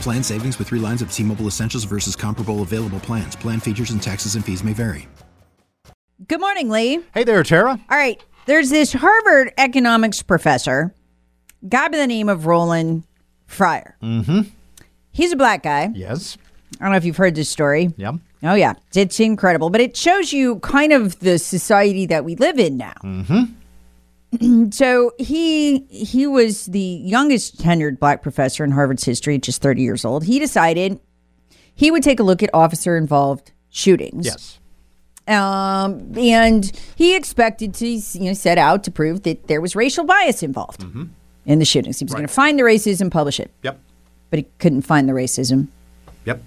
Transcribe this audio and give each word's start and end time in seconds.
Plan 0.00 0.22
savings 0.22 0.58
with 0.58 0.68
three 0.68 0.78
lines 0.78 1.02
of 1.02 1.12
T 1.12 1.22
Mobile 1.22 1.46
Essentials 1.46 1.84
versus 1.84 2.14
comparable 2.16 2.62
available 2.62 3.00
plans. 3.00 3.36
Plan 3.36 3.60
features 3.60 3.90
and 3.90 4.02
taxes 4.02 4.34
and 4.34 4.44
fees 4.44 4.62
may 4.62 4.72
vary. 4.72 5.08
Good 6.28 6.40
morning, 6.40 6.70
Lee. 6.70 7.00
Hey 7.12 7.24
there, 7.24 7.42
Tara. 7.42 7.70
All 7.70 7.96
right. 7.96 8.22
There's 8.46 8.70
this 8.70 8.92
Harvard 8.92 9.52
economics 9.58 10.22
professor, 10.22 10.94
guy 11.68 11.88
by 11.88 11.96
the 11.98 12.06
name 12.06 12.28
of 12.28 12.46
Roland 12.46 13.02
Fryer. 13.46 13.96
Mm-hmm. 14.02 14.42
He's 15.10 15.32
a 15.32 15.36
black 15.36 15.64
guy. 15.64 15.90
Yes. 15.92 16.38
I 16.80 16.84
don't 16.84 16.92
know 16.92 16.96
if 16.96 17.04
you've 17.04 17.16
heard 17.16 17.34
this 17.34 17.50
story. 17.50 17.92
Yep. 17.96 18.14
Oh, 18.44 18.54
yeah. 18.54 18.74
It's 18.94 19.18
incredible. 19.18 19.70
But 19.70 19.80
it 19.80 19.96
shows 19.96 20.32
you 20.32 20.60
kind 20.60 20.92
of 20.92 21.18
the 21.18 21.38
society 21.38 22.06
that 22.06 22.24
we 22.24 22.36
live 22.36 22.58
in 22.58 22.76
now. 22.76 22.94
Mm-hmm. 23.02 23.44
So 24.72 25.12
he 25.18 25.78
he 25.90 26.26
was 26.26 26.66
the 26.66 26.78
youngest 26.80 27.58
tenured 27.58 27.98
black 27.98 28.22
professor 28.22 28.64
in 28.64 28.70
Harvard's 28.72 29.04
history, 29.04 29.38
just 29.38 29.62
30 29.62 29.82
years 29.82 30.04
old. 30.04 30.24
He 30.24 30.38
decided 30.38 30.98
he 31.74 31.90
would 31.90 32.02
take 32.02 32.18
a 32.20 32.22
look 32.22 32.42
at 32.42 32.50
officer 32.54 32.96
involved 32.96 33.52
shootings. 33.70 34.26
Yes. 34.26 34.58
Um, 35.28 36.12
and 36.16 36.70
he 36.96 37.16
expected 37.16 37.74
to 37.74 37.86
you 37.88 38.20
know 38.26 38.32
set 38.32 38.58
out 38.58 38.84
to 38.84 38.90
prove 38.90 39.22
that 39.24 39.48
there 39.48 39.60
was 39.60 39.74
racial 39.74 40.04
bias 40.04 40.42
involved 40.42 40.84
in 41.44 41.58
the 41.58 41.64
shootings. 41.64 41.98
He 41.98 42.04
was 42.04 42.14
going 42.14 42.26
to 42.26 42.32
find 42.32 42.58
the 42.58 42.62
racism, 42.62 43.10
publish 43.10 43.40
it, 43.40 43.50
Yep. 43.62 43.78
but 44.30 44.38
he 44.38 44.46
couldn't 44.58 44.82
find 44.82 45.08
the 45.08 45.12
racism. 45.12 45.68
Yep. 46.24 46.40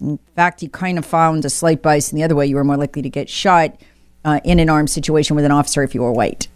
In 0.00 0.18
fact, 0.36 0.60
he 0.60 0.68
kind 0.68 0.98
of 0.98 1.04
found 1.06 1.44
a 1.44 1.50
slight 1.50 1.82
bias 1.82 2.12
in 2.12 2.16
the 2.16 2.22
other 2.22 2.34
way. 2.34 2.46
You 2.46 2.56
were 2.56 2.64
more 2.64 2.76
likely 2.76 3.02
to 3.02 3.10
get 3.10 3.28
shot 3.28 3.78
uh, 4.24 4.40
in 4.44 4.58
an 4.58 4.68
armed 4.70 4.90
situation 4.90 5.36
with 5.36 5.44
an 5.44 5.50
officer 5.52 5.82
if 5.82 5.94
you 5.94 6.02
were 6.02 6.12
white. 6.12 6.48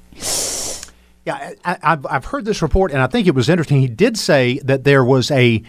Yeah, 1.26 1.52
I, 1.64 1.78
I've 1.82 2.06
I've 2.06 2.24
heard 2.26 2.44
this 2.44 2.60
report, 2.60 2.92
and 2.92 3.00
I 3.00 3.06
think 3.06 3.26
it 3.26 3.34
was 3.34 3.48
interesting. 3.48 3.80
He 3.80 3.88
did 3.88 4.18
say 4.18 4.58
that 4.64 4.84
there 4.84 5.02
was 5.04 5.30
a 5.30 5.62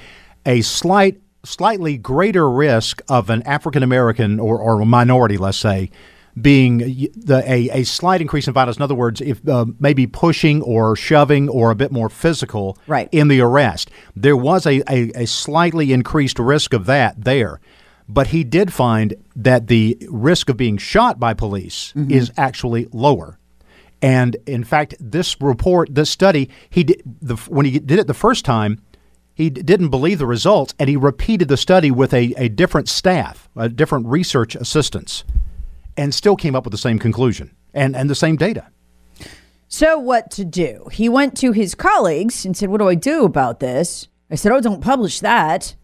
a 0.45 0.61
slight, 0.61 1.21
slightly 1.43 1.97
greater 1.97 2.49
risk 2.49 3.01
of 3.07 3.29
an 3.29 3.41
African 3.43 3.81
American 3.81 4.39
or, 4.39 4.59
or 4.59 4.81
a 4.81 4.85
minority, 4.85 5.37
let's 5.37 5.57
say, 5.57 5.89
being 6.39 6.79
the 7.15 7.41
a, 7.47 7.69
a 7.69 7.83
slight 7.85 8.19
increase 8.19 8.47
in 8.49 8.53
violence. 8.53 8.75
In 8.75 8.83
other 8.83 8.95
words, 8.95 9.21
if 9.21 9.47
uh, 9.47 9.65
maybe 9.79 10.05
pushing 10.07 10.61
or 10.61 10.95
shoving 10.97 11.47
or 11.47 11.71
a 11.71 11.75
bit 11.75 11.91
more 11.91 12.09
physical 12.09 12.77
Right. 12.85 13.07
in 13.13 13.29
the 13.29 13.39
arrest, 13.39 13.89
there 14.13 14.35
was 14.37 14.65
a, 14.67 14.81
a, 14.91 15.23
a 15.23 15.25
slightly 15.25 15.93
increased 15.93 16.37
risk 16.37 16.73
of 16.73 16.85
that 16.87 17.23
there. 17.23 17.61
But 18.09 18.27
he 18.27 18.43
did 18.43 18.71
find 18.73 19.15
that 19.37 19.67
the 19.67 19.97
risk 20.11 20.49
of 20.49 20.57
being 20.57 20.77
shot 20.77 21.17
by 21.19 21.33
police 21.33 21.93
is 21.95 22.29
actually 22.37 22.87
lower. 22.91 23.39
And 24.01 24.35
in 24.45 24.63
fact, 24.63 24.95
this 24.99 25.39
report, 25.41 25.93
this 25.93 26.09
study, 26.09 26.49
he 26.69 26.83
did 26.83 27.01
the, 27.21 27.35
when 27.47 27.65
he 27.65 27.79
did 27.79 27.97
it 27.99 28.07
the 28.07 28.13
first 28.13 28.45
time, 28.45 28.81
he 29.33 29.49
d- 29.49 29.61
didn't 29.63 29.89
believe 29.89 30.19
the 30.19 30.25
results, 30.25 30.73
and 30.79 30.89
he 30.89 30.95
repeated 30.97 31.47
the 31.47 31.57
study 31.57 31.91
with 31.91 32.13
a, 32.13 32.33
a 32.37 32.47
different 32.49 32.87
staff, 32.87 33.49
a 33.55 33.67
different 33.69 34.05
research 34.07 34.55
assistants, 34.55 35.23
and 35.97 36.13
still 36.13 36.35
came 36.35 36.55
up 36.55 36.63
with 36.65 36.71
the 36.71 36.77
same 36.77 36.99
conclusion 36.99 37.55
and, 37.73 37.95
and 37.95 38.09
the 38.09 38.15
same 38.15 38.35
data. 38.35 38.67
So, 39.67 39.97
what 39.97 40.29
to 40.31 40.45
do? 40.45 40.87
He 40.91 41.09
went 41.09 41.35
to 41.37 41.51
his 41.51 41.73
colleagues 41.75 42.45
and 42.45 42.55
said, 42.55 42.69
What 42.69 42.77
do 42.79 42.87
I 42.87 42.95
do 42.95 43.25
about 43.25 43.59
this? 43.59 44.07
I 44.29 44.35
said, 44.35 44.51
Oh, 44.51 44.61
don't 44.61 44.81
publish 44.81 45.19
that. 45.21 45.75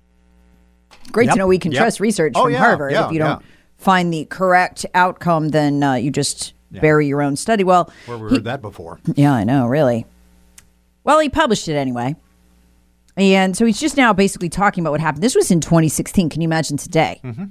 Great 1.12 1.26
Yep, 1.26 1.34
to 1.34 1.40
know 1.40 1.48
we 1.48 1.58
can 1.60 1.72
yep. 1.72 1.82
trust 1.82 2.00
research 2.00 2.34
Oh, 2.36 2.44
from 2.44 2.54
yeah, 2.54 2.60
Harvard. 2.60 2.92
yeah, 2.94 3.08
if 3.08 3.12
you 3.12 3.20
don't 3.20 3.42
yeah. 3.42 3.48
find 3.78 4.14
the 4.14 4.26
correct 4.26 4.86
outcome, 4.94 5.50
then 5.50 5.82
uh, 5.84 5.94
you 5.96 6.12
just 6.12 6.54
bury 6.72 7.08
your 7.08 7.22
own 7.22 7.36
study. 7.36 7.64
Well, 7.64 7.92
Where 8.06 8.18
we 8.18 8.30
he- 8.30 8.36
heard 8.36 8.44
that 8.46 8.62
before. 8.62 9.00
yeah, 9.16 9.34
I 9.34 9.44
know, 9.44 9.68
really. 9.68 10.06
Well, 11.04 11.20
he 11.20 11.30
published 11.30 11.68
it 11.68 11.76
anyway. 11.76 12.16
And 13.18 13.58
so 13.58 13.66
he's 13.66 13.80
just 13.80 13.98
now 13.98 14.14
basically 14.14 14.50
talking 14.50 14.84
about 14.84 14.92
what 14.92 15.02
happened. 15.02 15.24
This 15.24 15.36
was 15.36 15.52
in 15.52 15.60
2016. 15.60 16.30
Can 16.30 16.42
you 16.42 16.48
imagine 16.48 16.78
today? 16.78 17.20
Mm-hmm. 17.24 17.46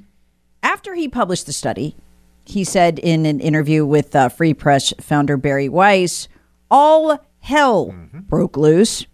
After 0.63 0.95
he 0.95 1.09
published 1.09 1.47
the 1.47 1.53
study, 1.53 1.97
he 2.45 2.65
said 2.65 2.99
in 2.99 3.27
an 3.27 3.41
interview 3.41 3.85
with 3.85 4.17
uh, 4.17 4.29
Free 4.31 4.55
Press 4.55 4.93
founder 5.01 5.37
Bari 5.37 5.69
Weiss, 5.69 6.29
all 6.71 7.19
hell 7.41 7.89
Mm-hmm. 7.89 8.21
broke 8.21 8.57
loose. 8.57 9.07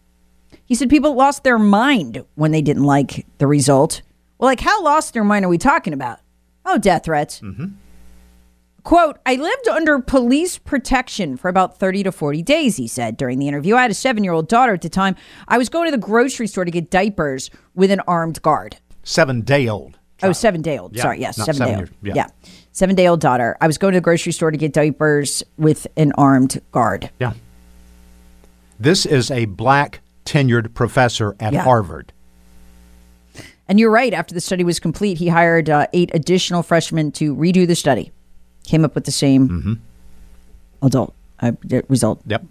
He 0.64 0.74
said 0.74 0.90
people 0.90 1.14
lost 1.14 1.44
their 1.44 1.58
mind 1.58 2.24
when 2.34 2.50
they 2.52 2.62
didn't 2.62 2.84
like 2.84 3.24
the 3.38 3.46
result. 3.46 4.02
Well, 4.38 4.48
like, 4.48 4.60
how 4.60 4.82
lost 4.82 5.14
their 5.14 5.24
mind 5.24 5.44
are 5.44 5.48
we 5.48 5.58
talking 5.58 5.92
about? 5.92 6.18
Oh, 6.64 6.76
death 6.78 7.04
threats. 7.04 7.40
Quote, 8.86 9.18
I 9.26 9.34
lived 9.34 9.66
under 9.66 9.98
police 9.98 10.58
protection 10.58 11.36
for 11.36 11.48
about 11.48 11.76
30 11.76 12.04
to 12.04 12.12
40 12.12 12.40
days, 12.42 12.76
he 12.76 12.86
said 12.86 13.16
during 13.16 13.40
the 13.40 13.48
interview. 13.48 13.74
I 13.74 13.82
had 13.82 13.90
a 13.90 13.94
seven 13.94 14.22
year 14.22 14.32
old 14.32 14.46
daughter 14.46 14.74
at 14.74 14.82
the 14.82 14.88
time. 14.88 15.16
I 15.48 15.58
was 15.58 15.68
going 15.68 15.86
to 15.86 15.90
the 15.90 15.98
grocery 15.98 16.46
store 16.46 16.64
to 16.64 16.70
get 16.70 16.88
diapers 16.88 17.50
with 17.74 17.90
an 17.90 17.98
armed 18.06 18.40
guard. 18.42 18.76
Seven 19.02 19.40
day 19.40 19.66
old. 19.66 19.98
Oh, 20.22 20.30
seven 20.30 20.62
day 20.62 20.78
old. 20.78 20.94
Yeah, 20.94 21.02
Sorry, 21.02 21.18
yes, 21.20 21.36
not 21.36 21.46
seven, 21.46 21.58
seven 21.58 21.72
day 21.74 21.78
old. 21.80 21.88
years, 21.88 21.96
Yeah. 22.02 22.14
yeah. 22.14 22.50
Seven 22.70 22.94
day 22.94 23.08
old 23.08 23.20
daughter. 23.20 23.56
I 23.60 23.66
was 23.66 23.76
going 23.76 23.94
to 23.94 23.96
the 23.96 24.04
grocery 24.04 24.30
store 24.30 24.52
to 24.52 24.56
get 24.56 24.72
diapers 24.72 25.42
with 25.58 25.88
an 25.96 26.12
armed 26.16 26.60
guard. 26.70 27.10
Yeah. 27.18 27.32
This 28.78 29.04
is 29.04 29.32
a 29.32 29.46
black 29.46 30.00
tenured 30.24 30.74
professor 30.74 31.34
at 31.40 31.52
Yeah. 31.54 31.64
Harvard. 31.64 32.12
And 33.66 33.80
you're 33.80 33.90
right. 33.90 34.14
After 34.14 34.32
the 34.32 34.40
study 34.40 34.62
was 34.62 34.78
complete, 34.78 35.18
he 35.18 35.26
hired 35.26 35.68
uh, 35.68 35.88
eight 35.92 36.12
additional 36.14 36.62
freshmen 36.62 37.10
to 37.12 37.34
redo 37.34 37.66
the 37.66 37.74
study. 37.74 38.12
Came 38.66 38.84
up 38.84 38.94
with 38.94 39.04
the 39.04 39.12
same 39.12 39.48
Mm-hmm. 39.48 39.72
adult 40.86 41.14
uh, 41.40 41.52
result. 41.88 42.20
Yep. 42.26 42.44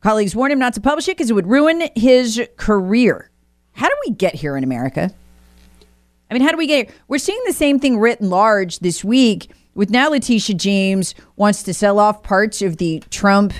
Colleagues 0.00 0.34
warned 0.34 0.52
him 0.52 0.58
not 0.58 0.74
to 0.74 0.80
publish 0.80 1.06
it 1.08 1.16
because 1.16 1.30
it 1.30 1.34
would 1.34 1.46
ruin 1.46 1.88
his 1.94 2.40
career. 2.56 3.30
How 3.72 3.86
do 3.88 3.94
we 4.06 4.12
get 4.14 4.34
here 4.34 4.56
in 4.56 4.64
America? 4.64 5.12
I 6.30 6.34
mean, 6.34 6.42
how 6.42 6.50
do 6.50 6.56
we 6.56 6.66
get 6.66 6.88
here? 6.88 6.96
We're 7.08 7.18
seeing 7.18 7.40
the 7.46 7.52
same 7.52 7.78
thing 7.78 7.98
writ 7.98 8.20
large 8.20 8.78
this 8.80 9.04
week 9.04 9.50
with 9.74 9.90
now 9.90 10.08
Letitia 10.08 10.56
James 10.56 11.14
wants 11.36 11.62
to 11.64 11.74
sell 11.74 11.98
off 11.98 12.22
parts 12.22 12.62
of 12.62 12.78
the 12.78 13.02
Trump 13.10 13.52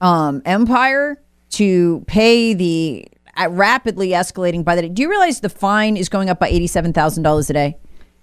um, 0.00 0.42
empire 0.44 1.20
to 1.50 2.04
pay 2.06 2.54
the 2.54 3.06
uh, 3.36 3.48
rapidly 3.50 4.10
escalating 4.10 4.64
by 4.64 4.76
the 4.76 4.82
day. 4.82 4.88
Do 4.88 5.02
you 5.02 5.08
realize 5.08 5.40
the 5.40 5.48
fine 5.48 5.96
is 5.96 6.08
going 6.08 6.28
up 6.28 6.38
by 6.38 6.48
eighty-seven 6.48 6.92
thousand 6.92 7.22
dollars 7.22 7.48
a 7.50 7.54
day? 7.54 7.76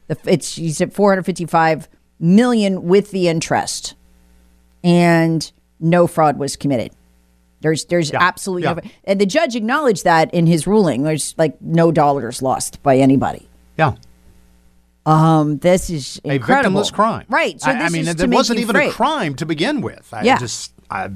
The, 0.08 0.18
it's 0.26 0.50
she's 0.50 0.80
at 0.82 0.94
four 0.94 1.12
hundred 1.12 1.24
fifty-five 1.24 1.88
million 2.20 2.84
with 2.84 3.12
the 3.12 3.28
interest, 3.28 3.96
and 4.84 5.52
no 5.80 6.08
fraud 6.08 6.38
was 6.38 6.56
committed. 6.56 6.92
There's 7.62 7.86
there's 7.86 8.12
Yeah, 8.12 8.20
absolutely 8.22 8.64
yeah. 8.64 8.74
no, 8.76 8.82
and 9.04 9.20
the 9.20 9.26
judge 9.26 9.56
acknowledged 9.56 10.04
that 10.06 10.34
in 10.34 10.48
his 10.48 10.66
ruling. 10.66 11.04
There's 11.04 11.36
like 11.38 11.62
no 11.62 11.92
dollars 11.92 12.42
lost 12.42 12.82
by 12.84 12.98
anybody. 12.98 13.48
Yeah. 13.78 13.96
Um, 15.06 15.58
this 15.58 15.90
is 15.90 16.22
A 16.26 16.36
incredible. 16.36 16.80
victimless 16.82 16.94
crime. 16.94 17.26
right? 17.30 17.60
So 17.60 17.72
I, 17.72 17.74
this 17.74 17.84
I 17.84 17.90
mean, 17.90 18.08
it 18.08 18.30
wasn't 18.30 18.60
even 18.60 18.76
afraid. 18.76 18.90
a 18.90 18.94
crime 18.94 19.36
to 19.36 19.46
begin 19.46 19.82
with. 19.82 20.08
I 20.14 20.24
Yeah. 20.24 20.38
just, 20.38 20.72
I, 20.92 21.10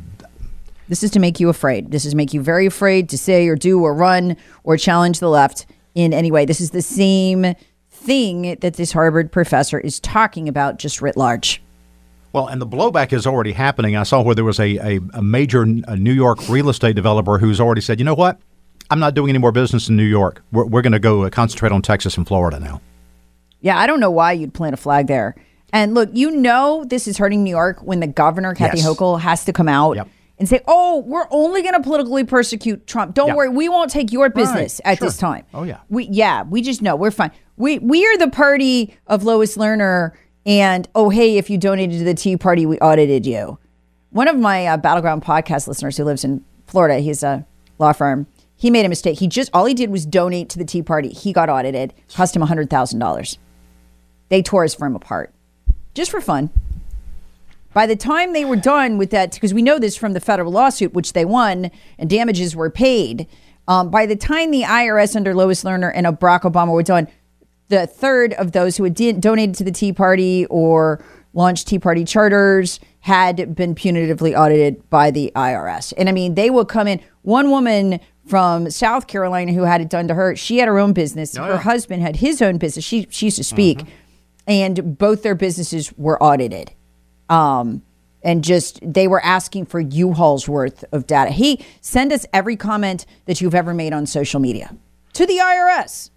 This 0.89 1.03
is 1.03 1.11
to 1.11 1.19
make 1.19 1.39
you 1.39 1.49
afraid. 1.49 1.91
This 1.91 2.03
is 2.05 2.11
to 2.11 2.17
make 2.17 2.33
you 2.33 2.41
very 2.41 2.65
afraid 2.65 3.09
to 3.09 3.17
say 3.17 3.47
or 3.47 3.55
do 3.55 3.79
or 3.81 3.93
run 3.93 4.35
or 4.63 4.77
challenge 4.77 5.19
the 5.19 5.29
left 5.29 5.65
in 5.95 6.11
any 6.13 6.31
way. 6.31 6.45
This 6.45 6.59
is 6.59 6.71
the 6.71 6.81
same 6.81 7.53
thing 8.05 8.57
that 8.59 8.73
this 8.73 8.91
Harvard 8.91 9.31
professor 9.31 9.79
is 9.79 9.99
talking 9.99 10.47
about, 10.49 10.77
just 10.79 11.01
writ 11.01 11.17
large. 11.17 11.61
Well, 12.33 12.47
and 12.47 12.59
the 12.61 12.65
blowback 12.67 13.13
is 13.13 13.27
already 13.27 13.51
happening. 13.53 13.95
I 13.95 14.03
saw 14.03 14.21
where 14.21 14.33
there 14.35 14.43
was 14.43 14.59
a, 14.59 14.77
a, 14.77 14.99
a 15.13 15.21
major 15.21 15.61
uh 15.87 15.95
New 15.95 16.13
York 16.13 16.49
real 16.49 16.69
estate 16.69 16.95
developer 16.95 17.37
who's 17.37 17.61
already 17.61 17.81
said, 17.81 17.99
you 17.99 18.05
know 18.05 18.15
what? 18.15 18.39
I'm 18.89 18.99
not 18.99 19.13
doing 19.13 19.29
any 19.29 19.37
more 19.39 19.51
business 19.51 19.87
in 19.87 19.95
New 19.95 20.03
York. 20.03 20.43
We're, 20.51 20.65
we're 20.65 20.81
going 20.81 20.93
to 20.93 20.99
go 20.99 21.23
uh, 21.23 21.29
concentrate 21.29 21.71
on 21.71 21.81
Texas 21.81 22.17
and 22.17 22.27
Florida 22.27 22.59
now. 22.59 22.81
Yeah, 23.61 23.79
I 23.79 23.87
don't 23.87 23.99
know 23.99 24.11
why 24.11 24.33
you'd 24.33 24.53
plant 24.53 24.73
a 24.73 24.77
flag 24.77 25.07
there. 25.07 25.35
And 25.71 25.93
look, 25.93 26.09
you 26.13 26.31
know 26.31 26.83
this 26.85 27.07
is 27.07 27.17
hurting 27.17 27.43
New 27.43 27.49
York 27.49 27.79
when 27.81 27.99
the 28.01 28.07
governor, 28.07 28.53
Kathy 28.53 28.79
Yes. 28.79 28.87
Hochul, 28.87 29.19
has 29.21 29.45
to 29.45 29.53
come 29.53 29.69
out 29.69 29.95
Yep. 29.95 30.07
and 30.37 30.49
say, 30.49 30.59
oh, 30.67 30.99
we're 31.07 31.27
only 31.31 31.61
going 31.61 31.73
to 31.75 31.79
politically 31.81 32.23
persecute 32.25 32.85
Trump. 32.87 33.15
Don't 33.15 33.29
Yeah. 33.29 33.35
worry, 33.35 33.49
we 33.49 33.69
won't 33.69 33.89
take 33.89 34.11
your 34.11 34.29
business 34.29 34.81
at 34.83 34.97
sure. 34.97 35.07
this 35.07 35.17
time. 35.17 35.45
Oh, 35.53 35.63
yeah. 35.63 35.79
We 35.89 36.05
Yeah, 36.05 36.43
we 36.43 36.61
just 36.61 36.81
know 36.81 36.95
we're 36.95 37.09
fine. 37.11 37.31
We, 37.57 37.79
we 37.79 38.05
are 38.05 38.17
the 38.17 38.29
party 38.29 38.97
of 39.07 39.23
Lois 39.23 39.57
Lerner 39.57 40.11
and, 40.45 40.87
oh, 40.95 41.09
hey, 41.09 41.37
if 41.37 41.49
you 41.49 41.57
donated 41.57 41.99
to 41.99 42.05
the 42.05 42.13
Tea 42.13 42.35
Party, 42.35 42.65
we 42.65 42.77
audited 42.79 43.25
you. 43.25 43.57
One 44.09 44.27
of 44.27 44.37
my 44.37 44.67
uh, 44.67 44.77
Battleground 44.77 45.23
podcast 45.23 45.67
listeners 45.67 45.97
who 45.97 46.03
lives 46.03 46.23
in 46.23 46.43
Florida, 46.67 46.99
he's 46.99 47.23
a 47.23 47.45
law 47.79 47.93
firm. 47.93 48.27
He 48.55 48.69
made 48.69 48.85
a 48.85 48.89
mistake. 48.89 49.19
He 49.19 49.27
just 49.27 49.49
all 49.53 49.65
he 49.65 49.73
did 49.73 49.89
was 49.89 50.05
donate 50.05 50.49
to 50.49 50.57
the 50.57 50.65
Tea 50.65 50.83
Party. 50.83 51.09
He 51.09 51.33
got 51.33 51.49
audited. 51.49 51.93
Cost 52.13 52.35
him 52.35 52.41
hundred 52.43 52.69
thousand 52.69 52.99
dollars. 52.99 53.37
They 54.29 54.41
tore 54.41 54.63
his 54.63 54.73
firm 54.73 54.95
apart, 54.95 55.33
just 55.93 56.11
for 56.11 56.21
fun. 56.21 56.49
By 57.73 57.87
the 57.87 57.95
time 57.95 58.33
they 58.33 58.45
were 58.45 58.55
done 58.55 58.97
with 58.97 59.09
that, 59.09 59.33
because 59.33 59.53
we 59.53 59.61
know 59.61 59.79
this 59.79 59.97
from 59.97 60.13
the 60.13 60.19
federal 60.19 60.51
lawsuit, 60.51 60.93
which 60.93 61.13
they 61.13 61.25
won, 61.25 61.71
and 61.97 62.09
damages 62.09 62.55
were 62.55 62.69
paid. 62.69 63.27
Um, 63.67 63.89
by 63.89 64.05
the 64.05 64.15
time 64.15 64.51
the 64.51 64.61
IRS 64.61 65.15
under 65.15 65.33
Lois 65.33 65.63
Lerner 65.63 65.91
and 65.93 66.05
Barack 66.07 66.41
Obama 66.41 66.71
were 66.71 66.83
done, 66.83 67.07
the 67.73 67.87
third 67.87 68.33
of 68.33 68.51
those 68.51 68.77
who 68.77 68.83
had 68.83 68.93
di- 68.93 69.13
donated 69.13 69.55
to 69.55 69.63
the 69.63 69.71
Tea 69.71 69.93
Party 69.93 70.45
or 70.47 71.03
launched 71.33 71.67
Tea 71.67 71.79
Party 71.79 72.05
charters 72.05 72.79
had 72.99 73.55
been 73.55 73.73
punitively 73.73 74.37
audited 74.37 74.87
by 74.89 75.11
the 75.11 75.31
IRS. 75.35 75.91
And 75.97 76.07
I 76.07 76.11
mean, 76.11 76.35
they 76.35 76.49
would 76.49 76.67
come 76.67 76.87
in. 76.87 77.01
One 77.23 77.49
woman 77.49 77.99
from 78.27 78.69
South 78.69 79.07
Carolina 79.07 79.51
who 79.53 79.63
had 79.63 79.81
it 79.81 79.89
done 79.89 80.07
to 80.07 80.13
her, 80.13 80.35
she 80.35 80.59
had 80.59 80.67
her 80.67 80.77
own 80.79 80.93
business. 80.93 81.35
her 81.35 81.57
husband 81.57 82.01
had 82.01 82.17
his 82.17 82.41
own 82.41 82.57
business. 82.57 82.85
She, 82.85 83.07
she 83.09 83.25
used 83.27 83.37
to 83.37 83.43
speak, 83.43 83.79
and 84.47 84.97
both 84.97 85.23
their 85.23 85.35
businesses 85.35 85.91
were 85.97 86.21
audited 86.21 86.71
um, 87.29 87.81
and 88.23 88.43
just 88.43 88.79
they 88.83 89.07
were 89.07 89.23
asking 89.23 89.65
for 89.65 89.79
U-Haul's 89.79 90.47
worth 90.47 90.85
of 90.91 91.07
data. 91.07 91.31
He 91.31 91.65
send 91.81 92.13
us 92.13 92.25
every 92.31 92.55
comment 92.55 93.05
that 93.25 93.41
you've 93.41 93.55
ever 93.55 93.73
made 93.73 93.93
on 93.93 94.05
social 94.05 94.39
media 94.39 94.75
to 95.13 95.25
the 95.25 95.37
IRS. 95.37 96.09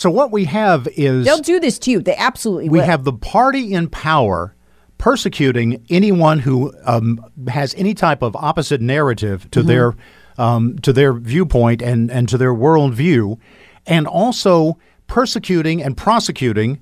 So 0.00 0.08
what 0.08 0.30
we 0.32 0.46
have 0.46 0.88
is 0.96 1.26
They'll 1.26 1.40
do 1.40 1.60
this 1.60 1.78
to 1.80 1.90
you. 1.90 2.00
They 2.00 2.16
absolutely 2.16 2.70
we 2.70 2.78
will. 2.78 2.86
have 2.86 3.04
the 3.04 3.12
party 3.12 3.74
in 3.74 3.86
power 3.90 4.54
persecuting 4.96 5.84
anyone 5.90 6.38
who 6.38 6.72
um, 6.84 7.22
has 7.48 7.74
any 7.74 7.92
type 7.92 8.22
of 8.22 8.34
opposite 8.34 8.80
narrative 8.80 9.40
Mm-hmm. 9.42 9.50
to 9.50 9.62
their 9.62 9.94
um, 10.38 10.78
to 10.78 10.94
their 10.94 11.12
viewpoint 11.12 11.82
and 11.82 12.10
and 12.10 12.30
to 12.30 12.38
their 12.38 12.54
worldview, 12.54 13.38
and 13.86 14.06
also 14.06 14.78
persecuting 15.06 15.82
and 15.82 15.98
prosecuting 15.98 16.80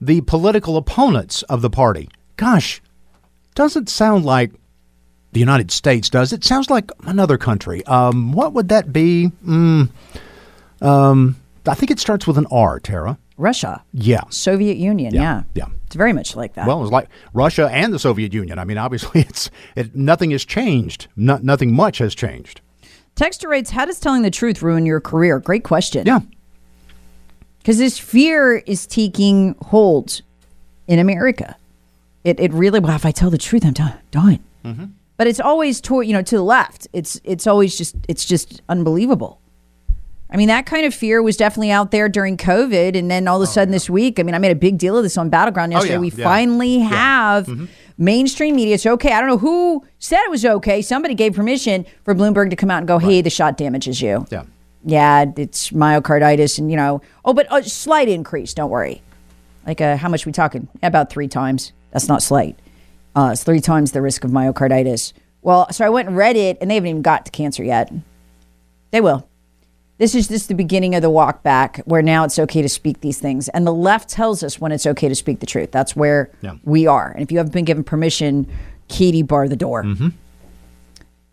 the 0.00 0.20
political 0.20 0.76
opponents 0.76 1.42
of 1.44 1.62
the 1.62 1.70
party. 1.70 2.08
Gosh, 2.36 2.80
doesn't 3.56 3.88
sound 3.88 4.24
like 4.24 4.52
the 5.32 5.40
United 5.40 5.72
States 5.72 6.08
does. 6.08 6.32
It 6.32 6.44
sounds 6.44 6.70
like 6.70 6.92
another 7.02 7.36
country. 7.36 7.84
Um, 7.86 8.30
what 8.30 8.52
would 8.52 8.68
that 8.68 8.92
be? 8.92 9.32
Mm, 9.44 9.90
um, 10.80 11.34
I 11.66 11.74
think 11.74 11.90
it 11.90 11.98
starts 12.00 12.26
with 12.26 12.38
an 12.38 12.46
R, 12.50 12.80
Tara. 12.80 13.18
Russia, 13.36 13.82
Yeah. 13.94 14.20
Soviet 14.28 14.76
Union. 14.76 15.14
Yeah. 15.14 15.44
yeah. 15.54 15.66
It's 15.86 15.94
very 15.96 16.12
much 16.12 16.36
like 16.36 16.54
that. 16.54 16.66
Well, 16.66 16.82
it's 16.82 16.92
like 16.92 17.08
Russia 17.32 17.68
and 17.72 17.92
the 17.92 17.98
Soviet 17.98 18.34
Union. 18.34 18.58
I 18.58 18.64
mean, 18.64 18.76
obviously, 18.78 19.20
it's 19.28 19.50
it, 19.76 19.96
nothing 19.96 20.30
has 20.32 20.44
changed. 20.44 21.08
No, 21.16 21.38
nothing 21.42 21.72
much 21.74 21.98
has 21.98 22.14
changed. 22.14 22.60
Texter 23.16 23.48
writes, 23.48 23.70
How 23.70 23.86
does 23.86 23.98
telling 23.98 24.22
the 24.22 24.30
truth 24.30 24.60
ruin 24.62 24.84
your 24.86 25.00
career? 25.00 25.40
Great 25.40 25.64
question. 25.64 26.06
Yeah, 26.06 26.20
Because 27.58 27.78
this 27.78 27.98
fear 27.98 28.56
is 28.66 28.86
taking 28.86 29.54
hold 29.62 30.20
in 30.86 30.98
America. 30.98 31.56
It, 32.24 32.38
it 32.38 32.52
really, 32.52 32.78
well, 32.80 32.94
if 32.94 33.06
I 33.06 33.10
tell 33.10 33.30
the 33.30 33.38
truth, 33.38 33.64
I'm 33.64 33.72
done. 33.72 33.94
done. 34.10 34.38
Mm-hmm. 34.64 34.84
But 35.16 35.26
it's 35.26 35.40
always 35.40 35.80
toward, 35.80 36.06
you 36.06 36.12
know, 36.12 36.22
to 36.22 36.36
the 36.36 36.42
left. 36.42 36.88
It's 36.92 37.20
it's 37.24 37.46
always 37.46 37.76
just 37.76 37.96
it's 38.08 38.24
just 38.24 38.62
unbelievable. 38.68 39.39
I 40.32 40.36
mean, 40.36 40.48
that 40.48 40.64
kind 40.66 40.86
of 40.86 40.94
fear 40.94 41.22
was 41.22 41.36
definitely 41.36 41.72
out 41.72 41.90
there 41.90 42.08
during 42.08 42.36
COVID, 42.36 42.96
and 42.96 43.10
then 43.10 43.26
all 43.26 43.42
of 43.42 43.48
a 43.48 43.50
sudden 43.50 43.72
this 43.72 43.90
week, 43.90 44.20
I 44.20 44.22
mean, 44.22 44.34
I 44.34 44.38
made 44.38 44.52
a 44.52 44.56
big 44.56 44.78
deal 44.78 44.96
of 44.96 45.02
this 45.02 45.18
on 45.18 45.28
Battleground 45.28 45.72
yesterday. 45.72 45.94
Oh, 45.94 45.96
yeah, 45.96 46.00
we 46.00 46.06
yeah. 46.08 46.12
Mm-hmm. 46.12 46.22
finally 46.22 46.78
have 46.78 47.70
mainstream 47.98 48.54
media. 48.54 48.74
It's 48.74 48.86
okay. 48.86 49.12
I 49.12 49.20
don't 49.20 49.28
know 49.28 49.38
who 49.38 49.84
said 49.98 50.22
it 50.22 50.30
was 50.30 50.44
okay. 50.44 50.82
Somebody 50.82 51.14
gave 51.14 51.34
permission 51.34 51.84
for 52.04 52.14
Bloomberg 52.14 52.50
to 52.50 52.56
come 52.56 52.70
out 52.70 52.78
and 52.78 52.86
go, 52.86 52.98
"Hey, 52.98 53.22
the 53.22 53.30
shot 53.30 53.56
damages 53.56 54.00
you." 54.00 54.24
yeah. 54.30 54.44
yeah, 54.84 55.24
it's 55.36 55.70
myocarditis, 55.70 56.58
and 56.58 56.70
you 56.70 56.76
know, 56.76 57.02
oh, 57.24 57.34
but 57.34 57.46
a 57.50 57.68
slight 57.68 58.08
increase. 58.08 58.54
Don't 58.54 58.70
worry. 58.70 59.02
Like, 59.66 59.80
uh, 59.80 59.96
how 59.96 60.08
much 60.08 60.26
we 60.26 60.32
talking? 60.32 60.68
About 60.82 61.10
three 61.10 61.28
times. 61.28 61.72
That's 61.90 62.08
not 62.08 62.22
slight. 62.22 62.58
Uh, 63.16 63.30
it's 63.32 63.42
three 63.42 63.60
times 63.60 63.92
the 63.92 64.00
risk 64.00 64.22
of 64.22 64.30
myocarditis. 64.30 65.12
Well, 65.42 65.70
so 65.72 65.84
I 65.84 65.88
went 65.88 66.08
and 66.08 66.16
read 66.16 66.36
it, 66.36 66.58
and 66.60 66.70
they 66.70 66.76
haven't 66.76 66.88
even 66.88 67.02
got 67.02 67.24
to 67.26 67.32
cancer 67.32 67.64
yet. 67.64 67.92
They 68.92 69.00
will. 69.00 69.28
This 70.00 70.14
is 70.14 70.28
just 70.28 70.48
the 70.48 70.54
beginning 70.54 70.94
of 70.94 71.02
the 71.02 71.10
walk 71.10 71.42
back, 71.42 71.82
where 71.84 72.00
now 72.00 72.24
it's 72.24 72.38
okay 72.38 72.62
to 72.62 72.70
speak 72.70 73.02
these 73.02 73.18
things, 73.18 73.50
and 73.50 73.66
the 73.66 73.72
left 73.74 74.08
tells 74.08 74.42
us 74.42 74.58
when 74.58 74.72
it's 74.72 74.86
okay 74.86 75.10
to 75.10 75.14
speak 75.14 75.40
the 75.40 75.46
truth. 75.46 75.72
That's 75.72 75.94
where 75.94 76.30
Yeah. 76.40 76.54
we 76.64 76.86
are. 76.86 77.10
And 77.10 77.22
if 77.22 77.30
you 77.30 77.36
haven't 77.36 77.52
been 77.52 77.66
given 77.66 77.84
permission, 77.84 78.46
Katie, 78.88 79.22
bar 79.22 79.46
the 79.46 79.56
door. 79.56 79.84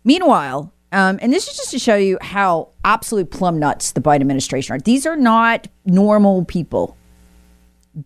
Meanwhile, 0.04 0.70
um, 0.92 1.18
and 1.22 1.32
this 1.32 1.48
is 1.48 1.56
just 1.56 1.70
to 1.70 1.78
show 1.78 1.96
you 1.96 2.18
how 2.20 2.68
absolute 2.84 3.30
plum 3.30 3.58
nuts 3.58 3.92
the 3.92 4.02
Biden 4.02 4.20
administration 4.20 4.76
are. 4.76 4.78
These 4.80 5.06
are 5.06 5.16
not 5.16 5.66
normal 5.86 6.44
people. 6.44 6.94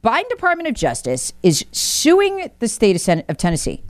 Biden 0.05 0.29
Department 0.29 0.69
of 0.69 0.75
Justice 0.77 1.33
is 1.43 1.65
suing 1.73 2.51
the 2.61 2.69
state 2.69 2.95
of, 2.95 3.03
Sen- 3.03 3.25
of 3.29 3.37
Tennessee 3.37 3.83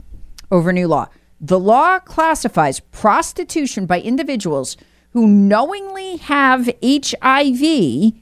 over 0.49 0.71
a 0.71 0.73
new 0.73 0.87
law. 0.87 1.07
The 1.39 1.59
law 1.59 1.99
classifies 1.99 2.79
prostitution 2.79 3.85
by 3.85 4.01
individuals 4.01 4.75
who 5.13 5.27
knowingly 5.27 6.17
have 6.17 6.69
HIV 6.83 8.13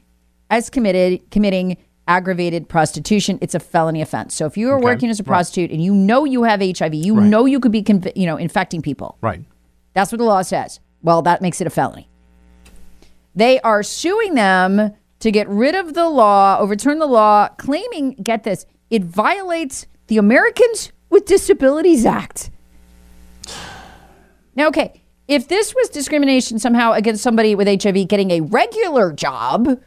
as 0.50 0.70
committed 0.70 1.30
committing 1.30 1.76
aggravated 2.06 2.68
prostitution. 2.68 3.38
It's 3.40 3.54
a 3.54 3.60
felony 3.60 4.02
offense. 4.02 4.34
So 4.34 4.46
if 4.46 4.56
you 4.56 4.70
are 4.70 4.80
working 4.80 5.08
as 5.08 5.18
a 5.20 5.24
prostitute 5.24 5.70
and 5.70 5.82
you 5.82 5.94
know 5.94 6.24
you 6.24 6.42
have 6.44 6.60
HIV, 6.60 6.94
you 6.94 7.14
Right. 7.16 7.26
know 7.26 7.46
you 7.46 7.60
could 7.60 7.72
be 7.72 7.82
conv- 7.82 8.12
you 8.16 8.26
know 8.26 8.36
infecting 8.36 8.82
people. 8.82 9.16
Right. 9.20 9.40
That's 9.94 10.12
what 10.12 10.18
the 10.18 10.24
law 10.24 10.42
says. 10.42 10.80
Well, 11.02 11.22
that 11.22 11.42
makes 11.42 11.60
it 11.60 11.66
a 11.66 11.70
felony. 11.70 12.08
They 13.34 13.60
are 13.60 13.82
suing 13.82 14.34
them 14.34 14.92
to 15.20 15.30
get 15.30 15.48
rid 15.48 15.74
of 15.74 15.94
the 15.94 16.08
law, 16.08 16.58
overturn 16.58 16.98
the 16.98 17.06
law, 17.06 17.48
claiming, 17.56 18.14
get 18.14 18.42
this, 18.42 18.66
it 18.90 19.04
violates 19.04 19.86
the 20.08 20.18
Americans 20.18 20.92
with 21.10 21.24
Disabilities 21.26 22.04
Act. 22.04 22.50
Now, 24.54 24.68
okay, 24.68 25.01
if 25.28 25.48
this 25.48 25.74
was 25.74 25.88
discrimination 25.88 26.58
somehow 26.58 26.92
against 26.92 27.22
somebody 27.22 27.54
with 27.54 27.66
HIV 27.82 28.08
getting 28.08 28.30
a 28.30 28.40
regular 28.40 29.12
job, 29.12 29.80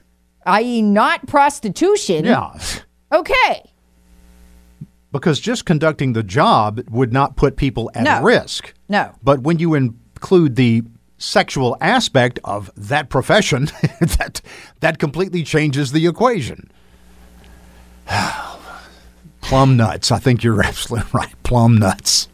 i.e., 0.46 0.82
not 0.82 1.28
prostitution, 1.28 2.26
Yeah. 2.26 2.58
okay. 3.12 3.70
Because 5.12 5.40
just 5.40 5.66
conducting 5.66 6.14
the 6.14 6.24
job 6.24 6.82
would 6.90 7.14
not 7.14 7.36
put 7.38 7.56
people 7.56 7.90
at 7.96 8.04
No. 8.04 8.22
risk. 8.22 8.74
No. 8.90 9.12
But 9.24 9.42
when 9.42 9.60
you 9.60 9.74
include 9.74 10.56
the 10.58 10.84
sexual 11.18 11.78
aspect 11.80 12.38
of 12.44 12.70
that 12.76 13.10
profession, 13.10 13.66
that 14.02 14.42
that 14.82 15.00
completely 15.00 15.44
changes 15.44 15.94
the 15.94 16.06
equation. 16.06 16.70
Plum 19.42 19.78
nuts. 19.78 20.12
I 20.12 20.20
think 20.20 20.44
you're 20.44 20.62
absolutely 20.66 21.10
right. 21.14 21.34
Plum 21.44 21.78
nuts. 21.78 22.28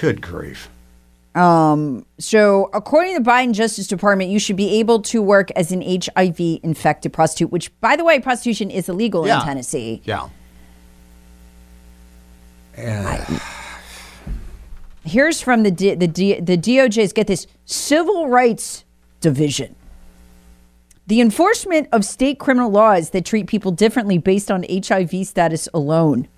Good 0.00 0.20
grief. 0.20 0.68
Um, 1.38 2.04
so, 2.18 2.68
according 2.72 3.14
to 3.16 3.22
the 3.22 3.30
Biden 3.30 3.52
Justice 3.52 3.86
Department, 3.86 4.30
you 4.30 4.38
should 4.40 4.56
be 4.56 4.80
able 4.80 5.00
to 5.02 5.22
work 5.22 5.50
as 5.52 5.70
an 5.70 5.82
HIV 5.82 6.40
infected 6.62 7.12
prostitute, 7.12 7.52
which, 7.52 7.70
by 7.80 7.94
the 7.94 8.04
way, 8.04 8.18
prostitution 8.18 8.70
is 8.70 8.88
illegal 8.88 9.24
Yeah. 9.26 9.40
in 9.40 9.46
Tennessee. 9.46 10.02
Yeah. 10.04 10.28
Here's 15.04 15.40
from 15.40 15.62
the 15.62 15.70
D, 15.70 15.94
the 15.94 16.06
D, 16.08 16.40
the 16.40 16.56
DOJ's 16.58 17.12
get 17.12 17.26
this 17.26 17.46
Civil 17.64 18.28
Rights 18.28 18.84
Division. 19.20 19.74
The 21.06 21.20
enforcement 21.20 21.88
of 21.92 22.04
state 22.04 22.38
criminal 22.38 22.70
laws 22.70 23.10
that 23.10 23.24
treat 23.24 23.46
people 23.46 23.70
differently 23.72 24.18
based 24.18 24.50
on 24.50 24.64
HIV 24.68 25.26
status 25.26 25.68
alone, 25.72 26.28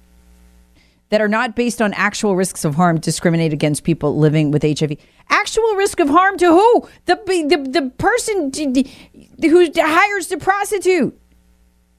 that 1.10 1.20
are 1.20 1.28
not 1.28 1.54
based 1.54 1.82
on 1.82 1.92
actual 1.92 2.34
risks 2.34 2.64
of 2.64 2.76
harm, 2.76 2.98
discriminate 2.98 3.52
against 3.52 3.84
people 3.84 4.16
living 4.16 4.50
with 4.50 4.62
HIV. 4.62 4.96
Actual 5.28 5.74
risk 5.74 6.00
of 6.00 6.08
harm 6.08 6.38
to 6.38 6.46
who? 6.46 6.88
The 7.04 7.16
the, 7.26 7.80
the 7.80 7.90
person 7.98 8.52
who 8.54 9.70
hires 9.76 10.28
the 10.28 10.38
prostitute. 10.38 11.16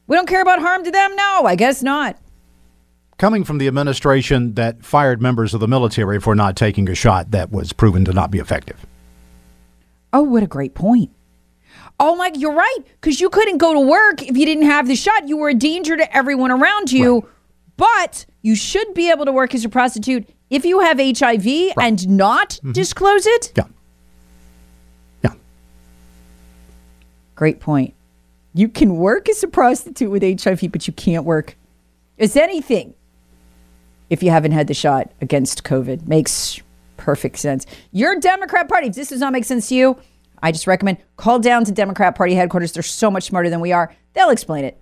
We 0.07 0.15
don't 0.15 0.27
care 0.27 0.41
about 0.41 0.59
harm 0.59 0.83
to 0.83 0.91
them. 0.91 1.15
No, 1.15 1.43
I 1.45 1.55
guess 1.55 1.83
not. 1.83 2.17
Coming 3.17 3.43
from 3.43 3.59
the 3.59 3.67
administration 3.67 4.55
that 4.55 4.83
fired 4.83 5.21
members 5.21 5.53
of 5.53 5.59
the 5.59 5.67
military 5.67 6.19
for 6.19 6.33
not 6.33 6.55
taking 6.55 6.89
a 6.89 6.95
shot 6.95 7.31
that 7.31 7.51
was 7.51 7.71
proven 7.71 8.03
to 8.05 8.13
not 8.13 8.31
be 8.31 8.39
effective. 8.39 8.85
Oh, 10.11 10.23
what 10.23 10.43
a 10.43 10.47
great 10.47 10.73
point. 10.73 11.11
Oh 11.99 12.15
my, 12.15 12.31
you're 12.33 12.53
right. 12.53 12.79
Because 12.99 13.21
you 13.21 13.29
couldn't 13.29 13.59
go 13.59 13.73
to 13.73 13.79
work 13.79 14.23
if 14.23 14.35
you 14.35 14.45
didn't 14.45 14.65
have 14.65 14.87
the 14.87 14.95
shot. 14.95 15.27
You 15.27 15.37
were 15.37 15.49
a 15.49 15.53
danger 15.53 15.95
to 15.95 16.15
everyone 16.15 16.49
around 16.49 16.91
you. 16.91 17.19
Right. 17.19 17.31
But 17.77 18.25
you 18.41 18.55
should 18.55 18.93
be 18.93 19.09
able 19.11 19.25
to 19.25 19.31
work 19.31 19.53
as 19.53 19.65
a 19.65 19.69
prostitute 19.69 20.27
if 20.49 20.65
you 20.65 20.79
have 20.79 20.97
HIV 20.99 21.73
and 21.79 22.07
not 22.09 22.49
mm-hmm. 22.51 22.71
disclose 22.71 23.25
it. 23.25 23.53
Yeah. 23.55 23.63
Yeah. 25.23 25.33
Great 27.35 27.59
point. 27.59 27.93
You 28.53 28.67
can 28.67 28.97
work 28.97 29.29
as 29.29 29.43
a 29.43 29.47
prostitute 29.47 30.11
with 30.11 30.23
HIV, 30.23 30.71
but 30.71 30.87
you 30.87 30.93
can't 30.93 31.23
work 31.23 31.55
as 32.19 32.35
anything 32.35 32.93
if 34.09 34.21
you 34.21 34.29
haven't 34.29 34.51
had 34.51 34.67
the 34.67 34.73
shot 34.73 35.11
against 35.21 35.63
COVID. 35.63 36.07
Makes 36.07 36.59
perfect 36.97 37.37
sense. 37.37 37.65
Your 37.91 38.19
Democrat 38.19 38.67
Party, 38.67 38.87
if 38.87 38.95
this 38.95 39.09
does 39.09 39.21
not 39.21 39.31
make 39.31 39.45
sense 39.45 39.69
to 39.69 39.75
you, 39.75 39.97
I 40.43 40.51
just 40.51 40.67
recommend 40.67 40.97
call 41.15 41.39
down 41.39 41.63
to 41.65 41.71
Democrat 41.71 42.15
Party 42.15 42.33
headquarters. 42.33 42.73
They're 42.73 42.83
so 42.83 43.09
much 43.09 43.23
smarter 43.23 43.49
than 43.49 43.61
we 43.61 43.71
are. 43.71 43.95
They'll 44.13 44.31
explain 44.31 44.65
it. 44.65 44.81